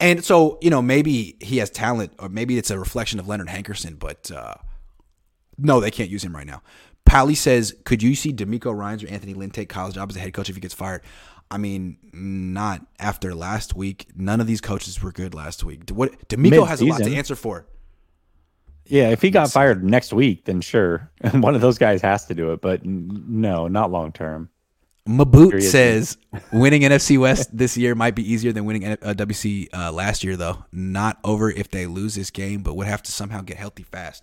[0.00, 3.48] and so you know maybe he has talent, or maybe it's a reflection of Leonard
[3.48, 4.54] Hankerson, but uh,
[5.56, 6.62] no, they can't use him right now.
[7.04, 10.20] Pally says, "Could you see DeMeco Ryans or Anthony Lynn take Kyle's job as a
[10.20, 11.02] head coach if he gets fired?"
[11.50, 14.08] I mean, not after last week.
[14.14, 15.88] None of these coaches were good last week.
[15.90, 16.66] What DeMeco Mid-season.
[16.66, 17.66] has a lot to answer for.
[18.88, 22.34] Yeah, if he got fired next week, then sure, one of those guys has to
[22.34, 22.60] do it.
[22.60, 24.50] But no, not long term.
[25.06, 26.18] Maboot says
[26.52, 30.64] winning NFC West this year might be easier than winning WC uh, last year, though.
[30.70, 34.22] Not over if they lose this game, but would have to somehow get healthy fast.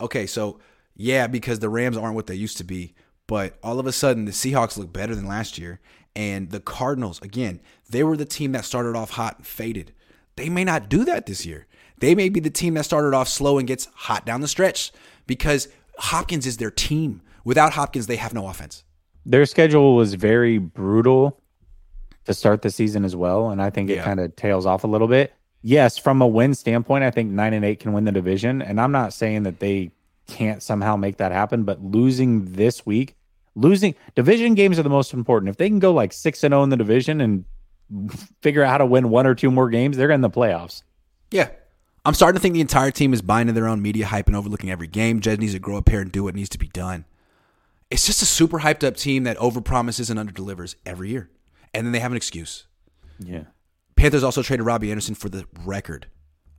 [0.00, 0.58] Okay, so
[0.96, 2.94] yeah, because the Rams aren't what they used to be,
[3.28, 5.80] but all of a sudden the Seahawks look better than last year,
[6.16, 9.92] and the Cardinals, again, they were the team that started off hot and faded.
[10.36, 11.66] They may not do that this year.
[12.04, 14.92] They may be the team that started off slow and gets hot down the stretch
[15.26, 17.22] because Hopkins is their team.
[17.44, 18.84] Without Hopkins, they have no offense.
[19.24, 21.40] Their schedule was very brutal
[22.26, 24.04] to start the season as well, and I think it yeah.
[24.04, 25.32] kind of tails off a little bit.
[25.62, 28.78] Yes, from a win standpoint, I think nine and eight can win the division, and
[28.78, 29.90] I'm not saying that they
[30.26, 33.16] can't somehow make that happen, but losing this week
[33.56, 35.48] losing division games are the most important.
[35.48, 37.44] If they can go like six and zero oh in the division and
[38.42, 40.82] figure out how to win one or two more games, they're in the playoffs.
[41.30, 41.48] Yeah.
[42.04, 44.36] I'm starting to think the entire team is buying into their own media hype and
[44.36, 45.20] overlooking every game.
[45.20, 47.06] Jed needs to grow up here and do what needs to be done.
[47.90, 51.30] It's just a super hyped up team that overpromises and underdelivers every year.
[51.72, 52.66] And then they have an excuse.
[53.18, 53.44] Yeah.
[53.96, 56.06] Panthers also traded Robbie Anderson for the record.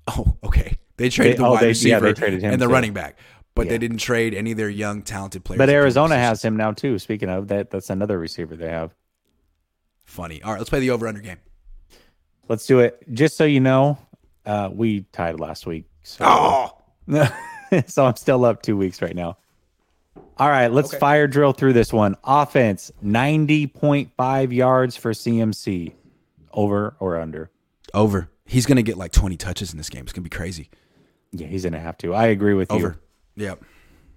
[0.08, 0.78] Oh, okay.
[0.98, 2.72] They traded they, the oh, wide they, receiver yeah, and the too.
[2.72, 3.18] running back
[3.56, 3.72] but yeah.
[3.72, 5.58] they didn't trade any of their young talented players.
[5.58, 7.00] But Arizona has him now too.
[7.00, 8.93] Speaking of that, that's another receiver they have.
[10.04, 10.43] Funny.
[10.43, 11.38] All right, let's play the over under game.
[12.48, 13.02] Let's do it.
[13.12, 13.98] Just so you know,
[14.46, 15.86] uh, we tied last week.
[16.04, 16.78] So, oh.
[17.88, 19.38] so I'm still up two weeks right now.
[20.38, 21.00] All right, let's okay.
[21.00, 22.16] fire drill through this one.
[22.24, 25.93] Offense 90.5 yards for CMC.
[26.52, 27.52] Over or under?
[27.93, 28.30] Over.
[28.46, 30.04] He's going to get like 20 touches in this game.
[30.04, 30.70] It's going to be crazy.
[31.32, 32.14] Yeah, he's going to have to.
[32.14, 32.80] I agree with Over.
[32.80, 32.88] you.
[32.88, 33.00] Over.
[33.36, 33.64] Yep.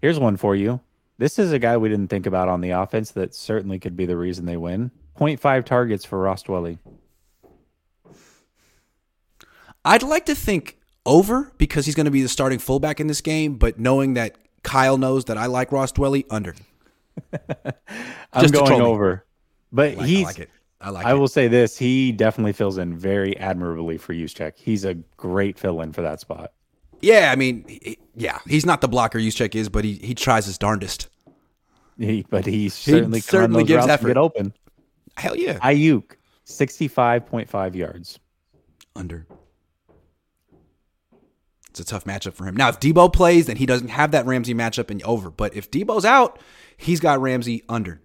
[0.01, 0.81] Here's one for you.
[1.19, 4.07] This is a guy we didn't think about on the offense that certainly could be
[4.07, 4.91] the reason they win.
[5.19, 6.79] 0.5 targets for Ross Dwelley.
[9.89, 13.21] I'd like to think over because he's going to be the starting fullback in this
[13.21, 16.55] game, but knowing that Kyle knows that I like Ross Dwelley, under.
[18.33, 19.25] I'm Just going over.
[19.73, 20.51] But like, he's I like it.
[20.81, 21.15] I like I it.
[21.15, 24.53] will say this, he definitely fills in very admirably for Juszczyk.
[24.57, 26.53] He's a great fill in for that spot.
[27.01, 30.47] Yeah, I mean, he- yeah, he's not the blocker Juszczyk is, but he he tries
[30.47, 31.09] his darndest.
[31.99, 34.07] He, but he certainly, can certainly gives routes and effort.
[34.09, 34.53] get open.
[35.17, 36.13] Hell yeah, Aiyuk,
[36.45, 38.19] sixty-five point five yards.
[38.95, 39.27] under.
[41.79, 42.57] It's a tough matchup for him.
[42.57, 45.31] Now, if Deebo plays, then he doesn't have that Ramsey matchup and over.
[45.31, 46.39] But if Deebo's out,
[46.77, 48.01] he's got Ramsey under.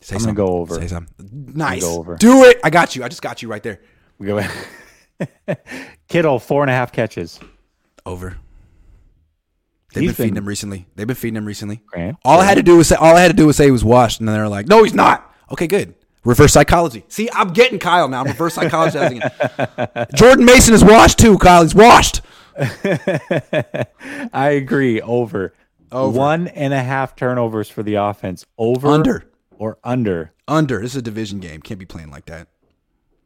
[0.00, 0.74] Say I'm gonna go over.
[0.76, 1.52] Say something.
[1.54, 1.82] Nice.
[1.82, 2.16] go over.
[2.16, 2.60] Do it.
[2.62, 3.02] I got you.
[3.02, 3.80] I just got you right there.
[4.18, 4.40] We go.
[6.08, 7.40] Kittle, four and a half catches.
[8.06, 8.36] Over.
[9.92, 10.86] They've He's been feeding been- him recently.
[10.94, 11.82] They've been feeding him recently.
[11.86, 13.64] Grant, All I had to do was say all I had to do was say
[13.64, 15.94] he was washed, and then they're like, "No, he's not." Okay, good.
[16.28, 17.06] Reverse psychology.
[17.08, 18.20] See, I'm getting Kyle now.
[18.20, 19.22] I'm reverse psychologizing.
[19.22, 20.06] him.
[20.14, 21.38] Jordan Mason is washed too.
[21.38, 22.20] Kyle, he's washed.
[24.34, 25.00] I agree.
[25.00, 25.54] Over.
[25.90, 26.18] Over.
[26.18, 28.44] One and a half turnovers for the offense.
[28.58, 28.88] Over.
[28.88, 29.24] Under.
[29.52, 30.34] Or under.
[30.46, 30.82] Under.
[30.82, 31.62] This is a division game.
[31.62, 32.48] Can't be playing like that.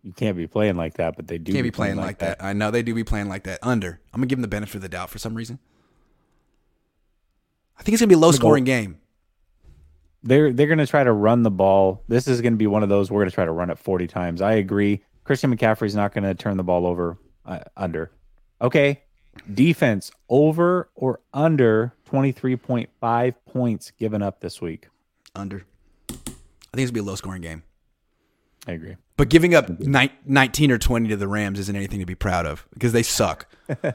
[0.04, 1.52] You can't be playing like that, but they do.
[1.52, 2.40] Can't be playing like that.
[2.40, 3.58] I know they do be playing like that.
[3.64, 4.00] Under.
[4.12, 5.58] I'm gonna give them the benefit of the doubt for some reason.
[7.76, 9.00] I think it's gonna be a low scoring game.
[10.24, 12.02] They're they're going to try to run the ball.
[12.08, 13.78] This is going to be one of those we're going to try to run it
[13.78, 14.40] 40 times.
[14.42, 15.02] I agree.
[15.24, 18.10] Christian McCaffrey's not going to turn the ball over uh, under.
[18.60, 19.02] Okay.
[19.52, 24.88] Defense over or under 23.5 points given up this week.
[25.34, 25.64] Under.
[26.10, 26.28] I think
[26.74, 27.62] it's gonna be a low scoring game.
[28.66, 28.96] I agree.
[29.16, 32.46] But giving up ni- 19 or 20 to the Rams isn't anything to be proud
[32.46, 33.46] of because they suck.
[33.68, 33.92] You know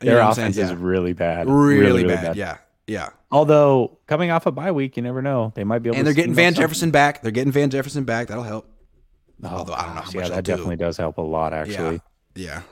[0.00, 0.68] Their what I'm offense saying?
[0.68, 1.48] is really bad.
[1.48, 2.36] really, bad.
[2.36, 3.10] Yeah, yeah.
[3.30, 5.52] Although coming off a bye week, you never know.
[5.54, 6.62] They might be able And to they're getting Van something.
[6.62, 7.22] Jefferson back.
[7.22, 8.28] They're getting Van Jefferson back.
[8.28, 8.68] That'll help.
[9.42, 10.52] Oh, Although I don't know how much yeah, that do.
[10.52, 12.00] definitely does help a lot, actually.
[12.36, 12.62] Yeah, yeah.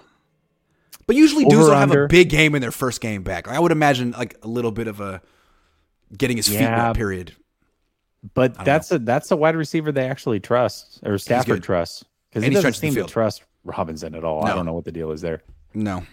[1.06, 3.48] But usually dudes Over, will have a big game in their first game back.
[3.48, 5.20] I would imagine like a little bit of a
[6.16, 6.86] getting his feet Yeah.
[6.88, 7.34] wet period.
[8.34, 12.50] But that's a that's a wide receiver they actually trust or Stafford trusts because he
[12.50, 14.44] he doesn't seem to trust Robinson at all.
[14.46, 15.42] I don't know what the deal is there.
[15.74, 16.04] No,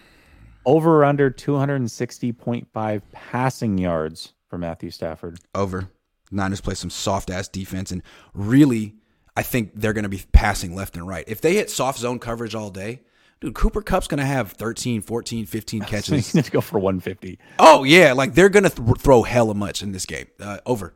[0.66, 5.38] Over or under 260.5 passing yards for Matthew Stafford.
[5.54, 5.88] over.
[6.32, 8.02] Niners play some soft ass defense, and
[8.34, 8.94] really,
[9.36, 11.24] I think they're going to be passing left and right.
[11.26, 13.00] If they hit soft zone coverage all day,
[13.40, 16.32] dude, Cooper Kupp's going to have 13, 14, 15 He's catches.
[16.32, 17.36] going to go for 150.
[17.58, 20.26] oh yeah, like they're going to th- throw hella much in this game.
[20.38, 20.94] Uh, over.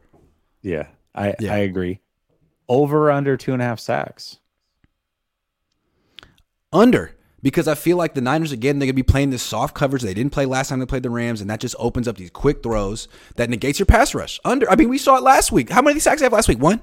[0.63, 0.87] Yeah,
[1.17, 1.53] I Yeah.
[1.55, 2.01] I agree.
[2.69, 4.39] Over or under two and a half sacks.
[6.73, 7.11] under
[7.45, 10.15] because I feel like the Niners again they're gonna be playing this soft coverage they
[10.15, 12.63] didn't play last time they played the Rams, and that just opens up these quick
[12.63, 14.41] throws that negates your pass rush.
[14.45, 15.69] Under, I mean, we saw it last week.
[15.71, 16.59] How many sacks they have last week?
[16.59, 16.81] One.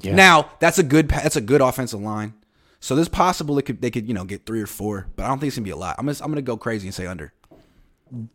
[0.00, 0.16] Yeah.
[0.16, 2.34] Now that's a good that's a good offensive line.
[2.80, 5.28] So there's possible it could they could you know get three or four, but I
[5.28, 5.96] don't think it's gonna be a lot.
[5.98, 7.32] I'm gonna, I'm gonna go crazy and say under.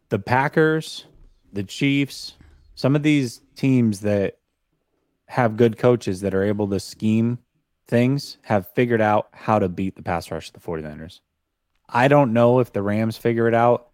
[0.09, 1.05] the Packers,
[1.51, 2.35] the Chiefs,
[2.75, 4.37] some of these teams that
[5.27, 7.39] have good coaches that are able to scheme
[7.87, 11.19] things have figured out how to beat the pass rush of the 49ers.
[11.89, 13.89] I don't know if the Rams figure it out.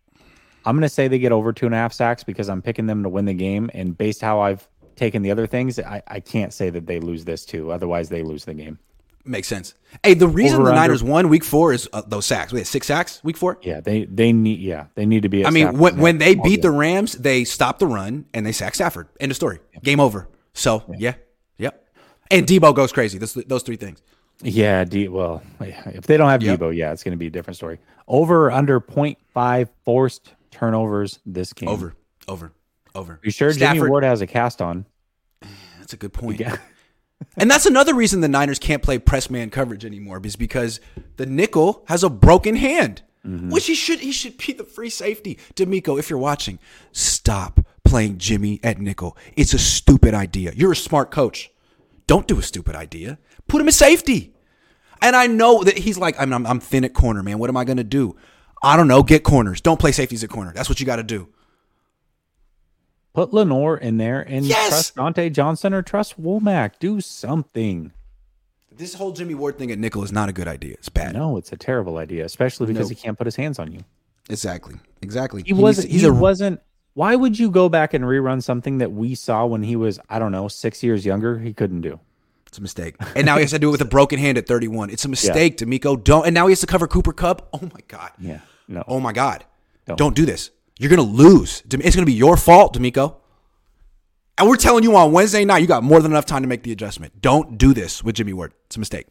[0.65, 2.85] I'm going to say they get over two and a half sacks because I'm picking
[2.85, 3.69] them to win the game.
[3.73, 7.25] And based how I've taken the other things, I, I can't say that they lose
[7.25, 7.71] this too.
[7.71, 8.77] Otherwise, they lose the game.
[9.23, 9.75] Makes sense.
[10.03, 10.81] Hey, the reason Over, the under.
[10.81, 12.51] Niners won Week Four is uh, those sacks.
[12.51, 13.59] We had six sacks Week Four.
[13.61, 15.45] Yeah, they they need yeah they need to be.
[15.45, 16.61] I mean, when, when they beat game.
[16.61, 19.09] the Rams, they stopped the run and they sacked Stafford.
[19.19, 19.59] End of story.
[19.83, 20.27] Game over.
[20.53, 21.13] So yeah,
[21.59, 21.87] yep.
[22.31, 23.19] And Deebo goes crazy.
[23.19, 24.01] Those those three things.
[24.43, 26.59] Yeah, D well, if they don't have Yep.
[26.59, 27.79] Deebo, yeah, it's going to be a different story.
[28.07, 31.69] Over or under 0.5 forced turnovers this game.
[31.69, 31.95] Over,
[32.27, 32.51] over,
[32.95, 33.19] over.
[33.23, 34.85] You sure Jimmy Ward has a cast on?
[35.79, 36.39] That's a good point.
[36.39, 36.57] Yeah.
[37.37, 40.79] And that's another reason the Niners can't play press man coverage anymore, is because
[41.17, 43.49] the nickel has a broken hand, mm-hmm.
[43.49, 45.37] which he should he should be the free safety.
[45.55, 46.59] DeMeco, if you're watching,
[46.91, 49.15] stop playing Jimmy at nickel.
[49.35, 50.51] It's a stupid idea.
[50.55, 51.51] You're a smart coach.
[52.07, 53.19] Don't do a stupid idea.
[53.51, 54.33] Put him at safety.
[55.01, 57.37] And I know that he's like, I'm, I'm, I'm thin at corner, man.
[57.37, 58.15] What am I going to do?
[58.63, 59.03] I don't know.
[59.03, 59.59] Get corners.
[59.59, 60.53] Don't play safeties at corner.
[60.55, 61.27] That's what you got to do.
[63.13, 64.69] Put Lenoir in there and Yes!
[64.69, 66.79] trust Dontae Johnson or trust Womack.
[66.79, 67.91] Do something.
[68.71, 70.75] This whole Jimmy Ward thing at nickel is not a good idea.
[70.75, 71.13] It's bad.
[71.13, 72.95] No, it's a terrible idea, especially because No.
[72.95, 73.83] he can't put his hands on you.
[74.29, 74.75] Exactly.
[75.01, 75.43] Exactly.
[75.45, 75.89] He wasn't.
[75.89, 76.61] He's, he a wasn't.
[76.93, 80.19] Why would you go back and rerun something that we saw when he was, I
[80.19, 81.37] don't know, six years younger?
[81.39, 81.99] He couldn't do.
[82.51, 82.95] It's a mistake.
[83.15, 84.89] And now he has to do it with a broken hand at 31.
[84.89, 86.03] It's a mistake, DeMeco.
[86.03, 86.25] Don't.
[86.25, 87.47] And now he has to cover Cooper Kupp.
[87.53, 88.11] Oh my God.
[88.19, 88.41] Yeah.
[88.67, 88.83] No.
[88.89, 89.45] Oh my God.
[89.85, 90.15] Don't, Don't.
[90.17, 90.51] do this.
[90.77, 91.63] You're gonna lose.
[91.71, 93.15] It's gonna be your fault, DeMeco.
[94.37, 96.63] And we're telling you on Wednesday night, you got more than enough time to make
[96.63, 97.21] the adjustment.
[97.21, 98.53] Don't do this with Jimmy Ward.
[98.65, 99.07] It's a mistake.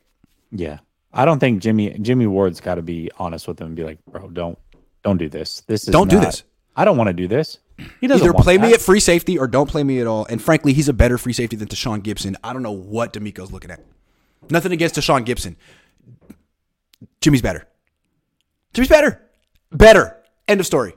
[0.51, 0.81] Yeah.
[1.11, 4.05] I don't think Jimmy Jimmy Ward's got to be honest with him and be like,
[4.05, 4.59] bro, don't
[5.03, 5.63] don't do this.
[5.63, 6.43] This is Don't do this.
[6.77, 7.59] I don't want to do this.
[8.01, 10.27] He doesn't Either play me at free safety or don't play me at all.
[10.27, 12.37] And frankly, he's a better free safety than Tashaun Gipson.
[12.43, 13.81] I don't know what DeMeco's looking at.
[14.51, 15.57] Nothing against Tashaun Gipson.
[17.21, 17.67] Jimmy's better.
[18.73, 19.23] Jimmy's better.
[19.73, 20.17] Better.
[20.49, 20.95] End of story.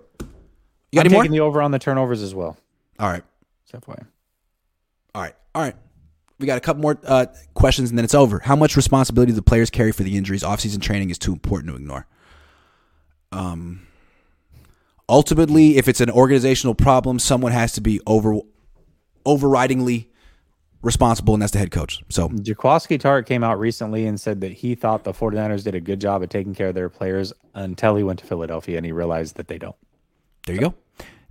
[0.92, 1.24] You got I'm any more?
[1.24, 2.58] taking the over on the turnovers as well.
[3.00, 3.24] All right.
[3.74, 4.06] FYI.
[5.16, 5.36] All right.
[5.56, 5.76] All right.
[6.40, 8.40] We got a couple more uh, questions and then it's over.
[8.40, 10.44] How much responsibility do the players carry for the injuries?
[10.44, 12.06] Offseason training is too important to ignore.
[13.32, 13.88] Um,
[15.10, 18.40] ultimately, if it's an organizational problem, someone has to be over
[19.26, 20.08] overridingly
[20.82, 22.02] responsible, and that's the head coach.
[22.10, 25.80] So Jaquiski Tartt came out recently and said that he thought the 49ers did a
[25.80, 28.92] good job at taking care of their players until he went to Philadelphia and he
[28.92, 29.76] realized that they don't.
[30.46, 30.74] there you go.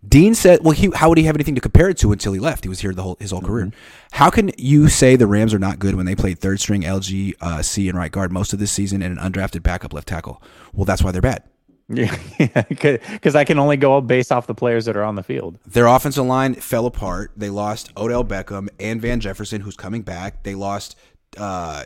[0.06, 2.40] Dean said, "Well, he, how would he have anything to compare it to until he
[2.40, 2.64] left?
[2.64, 3.70] He was here the whole his whole career.
[4.10, 7.34] How can you say the Rams are not good when they played third string LG,
[7.40, 10.42] uh, C, and right guard most of this season and an undrafted backup left tackle?
[10.72, 11.44] Well, that's why they're bad.
[12.38, 15.58] Yeah, because I can only go based off the players that are on the field.
[15.66, 17.32] Their offensive line fell apart.
[17.36, 20.42] They lost Odell Beckham and Van Jefferson, who's coming back.
[20.42, 20.96] They lost
[21.36, 21.84] uh,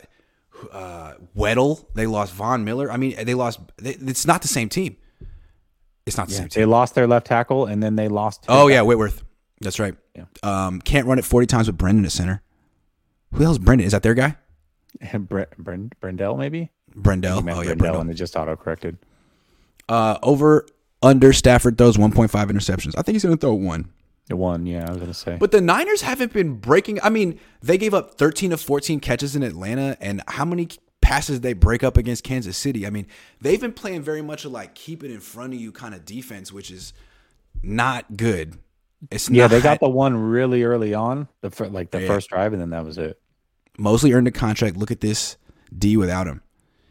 [0.71, 1.85] uh, Weddle.
[1.93, 2.91] They lost Von Miller.
[2.91, 3.59] I mean, they lost.
[3.77, 4.95] They, it's not the same team.
[6.05, 6.61] It's not the same team.
[6.61, 8.45] They lost their left tackle and then they lost.
[8.47, 9.23] Oh yeah, Whitworth.
[9.59, 9.95] That's right.
[10.15, 10.25] Yeah.
[10.41, 12.41] Um, can't run it forty times with Brendan at center.
[13.33, 13.85] Who the hell's Brendan?
[13.85, 14.37] Is that their guy?
[15.13, 15.41] Bre-
[15.99, 16.71] Brendel maybe.
[16.95, 17.39] Brendel.
[17.39, 18.01] Oh yeah, Brendel Brendel.
[18.01, 18.97] and it just auto corrected.
[19.89, 20.65] Uh, over
[21.01, 22.93] under Stafford throws one point five interceptions.
[22.97, 23.91] I think he's going to throw one.
[24.29, 25.37] One, yeah, I was gonna say.
[25.39, 26.99] But the Niners haven't been breaking.
[27.01, 30.67] I mean, they gave up 13 of 14 catches in Atlanta, and how many
[30.99, 32.85] passes they break up against Kansas City?
[32.85, 33.07] I mean,
[33.39, 36.03] they've been playing very much a like keep it in front of you kind of
[36.03, 36.91] defense, which is
[37.63, 38.57] not good.
[39.11, 42.07] It's yeah, not, they got the one really early on, the fir- like the Yeah.
[42.07, 43.21] first drive, and then that was it.
[43.77, 44.75] Mostly earned a contract.
[44.75, 45.37] Look at this
[45.77, 46.41] D without him.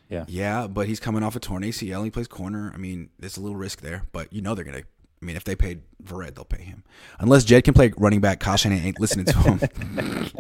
[0.09, 0.25] Yeah.
[0.29, 2.05] Yeah, but he's coming off a torn ACL.
[2.05, 2.71] He plays corner.
[2.75, 4.83] I mean, there's a little risk there, but you know they're gonna.
[5.23, 6.85] I mean, if they paid Verrett, they'll pay him.
[7.19, 10.31] Unless Jed can play running back, Kyle ain't listening to him.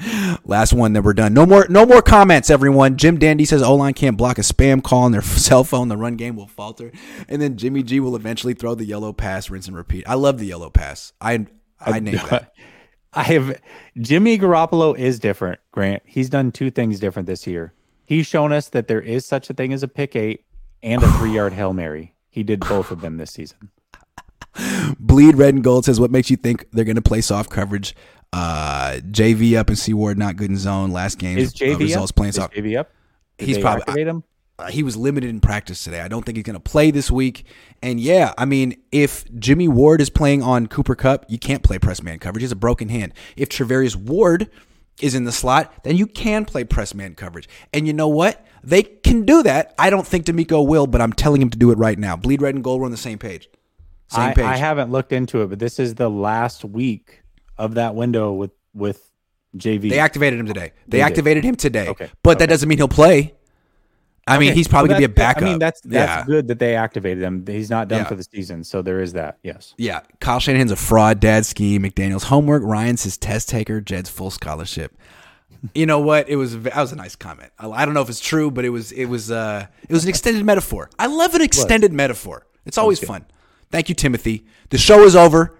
[0.44, 1.34] Last one, then we're done.
[1.34, 2.96] No more, no more comments, everyone.
[2.96, 5.88] Jim Dandy says O line can't block a spam call on their cell phone.
[5.88, 6.92] The run game will falter,
[7.28, 10.04] and then Jimmy G will eventually throw the yellow pass, rinse and repeat.
[10.08, 11.12] I love the yellow pass.
[11.20, 11.46] I
[11.80, 12.52] I named that.
[13.12, 13.60] I have
[13.98, 16.02] Jimmy Garoppolo is different, Grant.
[16.04, 17.72] He's done two things different this year.
[18.08, 20.46] He's shown us that there is such a thing as a pick eight
[20.82, 22.14] and a three yard Hail Mary.
[22.30, 23.68] He did both of them this season.
[24.98, 27.94] Bleed red and gold says, "What makes you think they're going to play soft coverage?
[28.32, 30.90] Uh, JV up and Seaward not good in zone.
[30.90, 32.16] Last game Is JV results up?
[32.16, 32.54] playing Is soft.
[32.54, 32.90] JV up?
[33.36, 34.24] Did He's probably- him.
[34.58, 36.00] Uh, he was limited in practice today.
[36.00, 37.44] I don't think he's going to play this week.
[37.80, 41.78] And yeah, I mean, if Jimmy Ward is playing on Cooper Kupp, you can't play
[41.78, 42.40] press man coverage.
[42.40, 43.12] He has a broken hand.
[43.36, 44.50] If Charvarius Ward
[45.00, 47.48] is in the slot, then you can play press man coverage.
[47.72, 48.44] And you know what?
[48.64, 49.74] They can do that.
[49.78, 52.16] I don't think DeMeco will, but I'm telling him to do it right now.
[52.16, 52.80] Bleed red and gold.
[52.80, 53.48] We're on the same page.
[54.08, 54.44] Same I, page.
[54.44, 57.22] I haven't looked into it, but this is the last week
[57.56, 59.10] of that window with with
[59.56, 59.90] JV.
[59.90, 60.72] They activated him today.
[60.86, 61.04] They, They did.
[61.04, 61.88] activated him today.
[61.88, 62.10] Okay.
[62.22, 63.34] But that doesn't mean he'll play.
[64.28, 65.42] I mean, he's probably going to be a backup.
[65.42, 66.24] I mean, that's that's yeah.
[66.24, 67.44] good that they activated him.
[67.46, 68.08] He's not done Yeah.
[68.08, 69.38] for the season, so there is that.
[69.42, 69.74] Yes.
[69.76, 70.00] Yeah.
[70.20, 74.96] Kyle Shanahan's a fraud, dad scheme, McDaniel's homework, Ryan's his test taker, Jed's full scholarship.
[75.74, 76.28] You know what?
[76.28, 77.50] It was that was a nice comment.
[77.58, 80.04] I, I don't know if it's true, but it was it was uh it was
[80.04, 80.90] an extended metaphor.
[80.98, 82.46] I love an extended metaphor.
[82.64, 83.26] It's always fun.
[83.70, 84.46] Thank you, Timothy.
[84.70, 85.56] The show is over.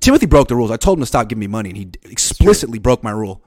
[0.00, 0.70] Timothy broke the rules.
[0.70, 3.42] I told him to stop giving me money, and he explicitly broke my rule.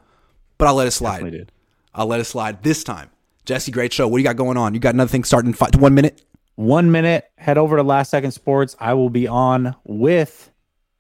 [0.58, 1.52] But I'll let it slide.
[1.94, 3.10] I'll let it slide this time.
[3.48, 4.10] Jesse, great show.
[4.10, 4.74] What do you got going on?
[4.74, 6.22] You got another thing starting in five, one minute?
[6.56, 7.32] One minute.
[7.38, 8.76] Head over to Last Second Sports.
[8.78, 10.52] I will be on with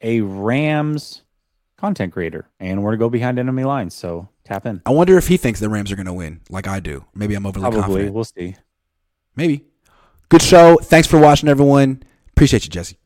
[0.01, 1.23] a Rams
[1.75, 3.93] content creator, and we're going to go behind enemy lines.
[3.95, 4.81] So tap in.
[4.85, 7.03] I wonder if he thinks the Rams are going to win, like I do.
[7.13, 7.81] Maybe I'm overly Probably.
[7.81, 8.13] confident.
[8.13, 8.55] We'll see.
[9.35, 9.65] Maybe.
[10.29, 10.77] Good show.
[10.81, 12.01] Thanks for watching, everyone.
[12.29, 12.97] Appreciate you, Jesse.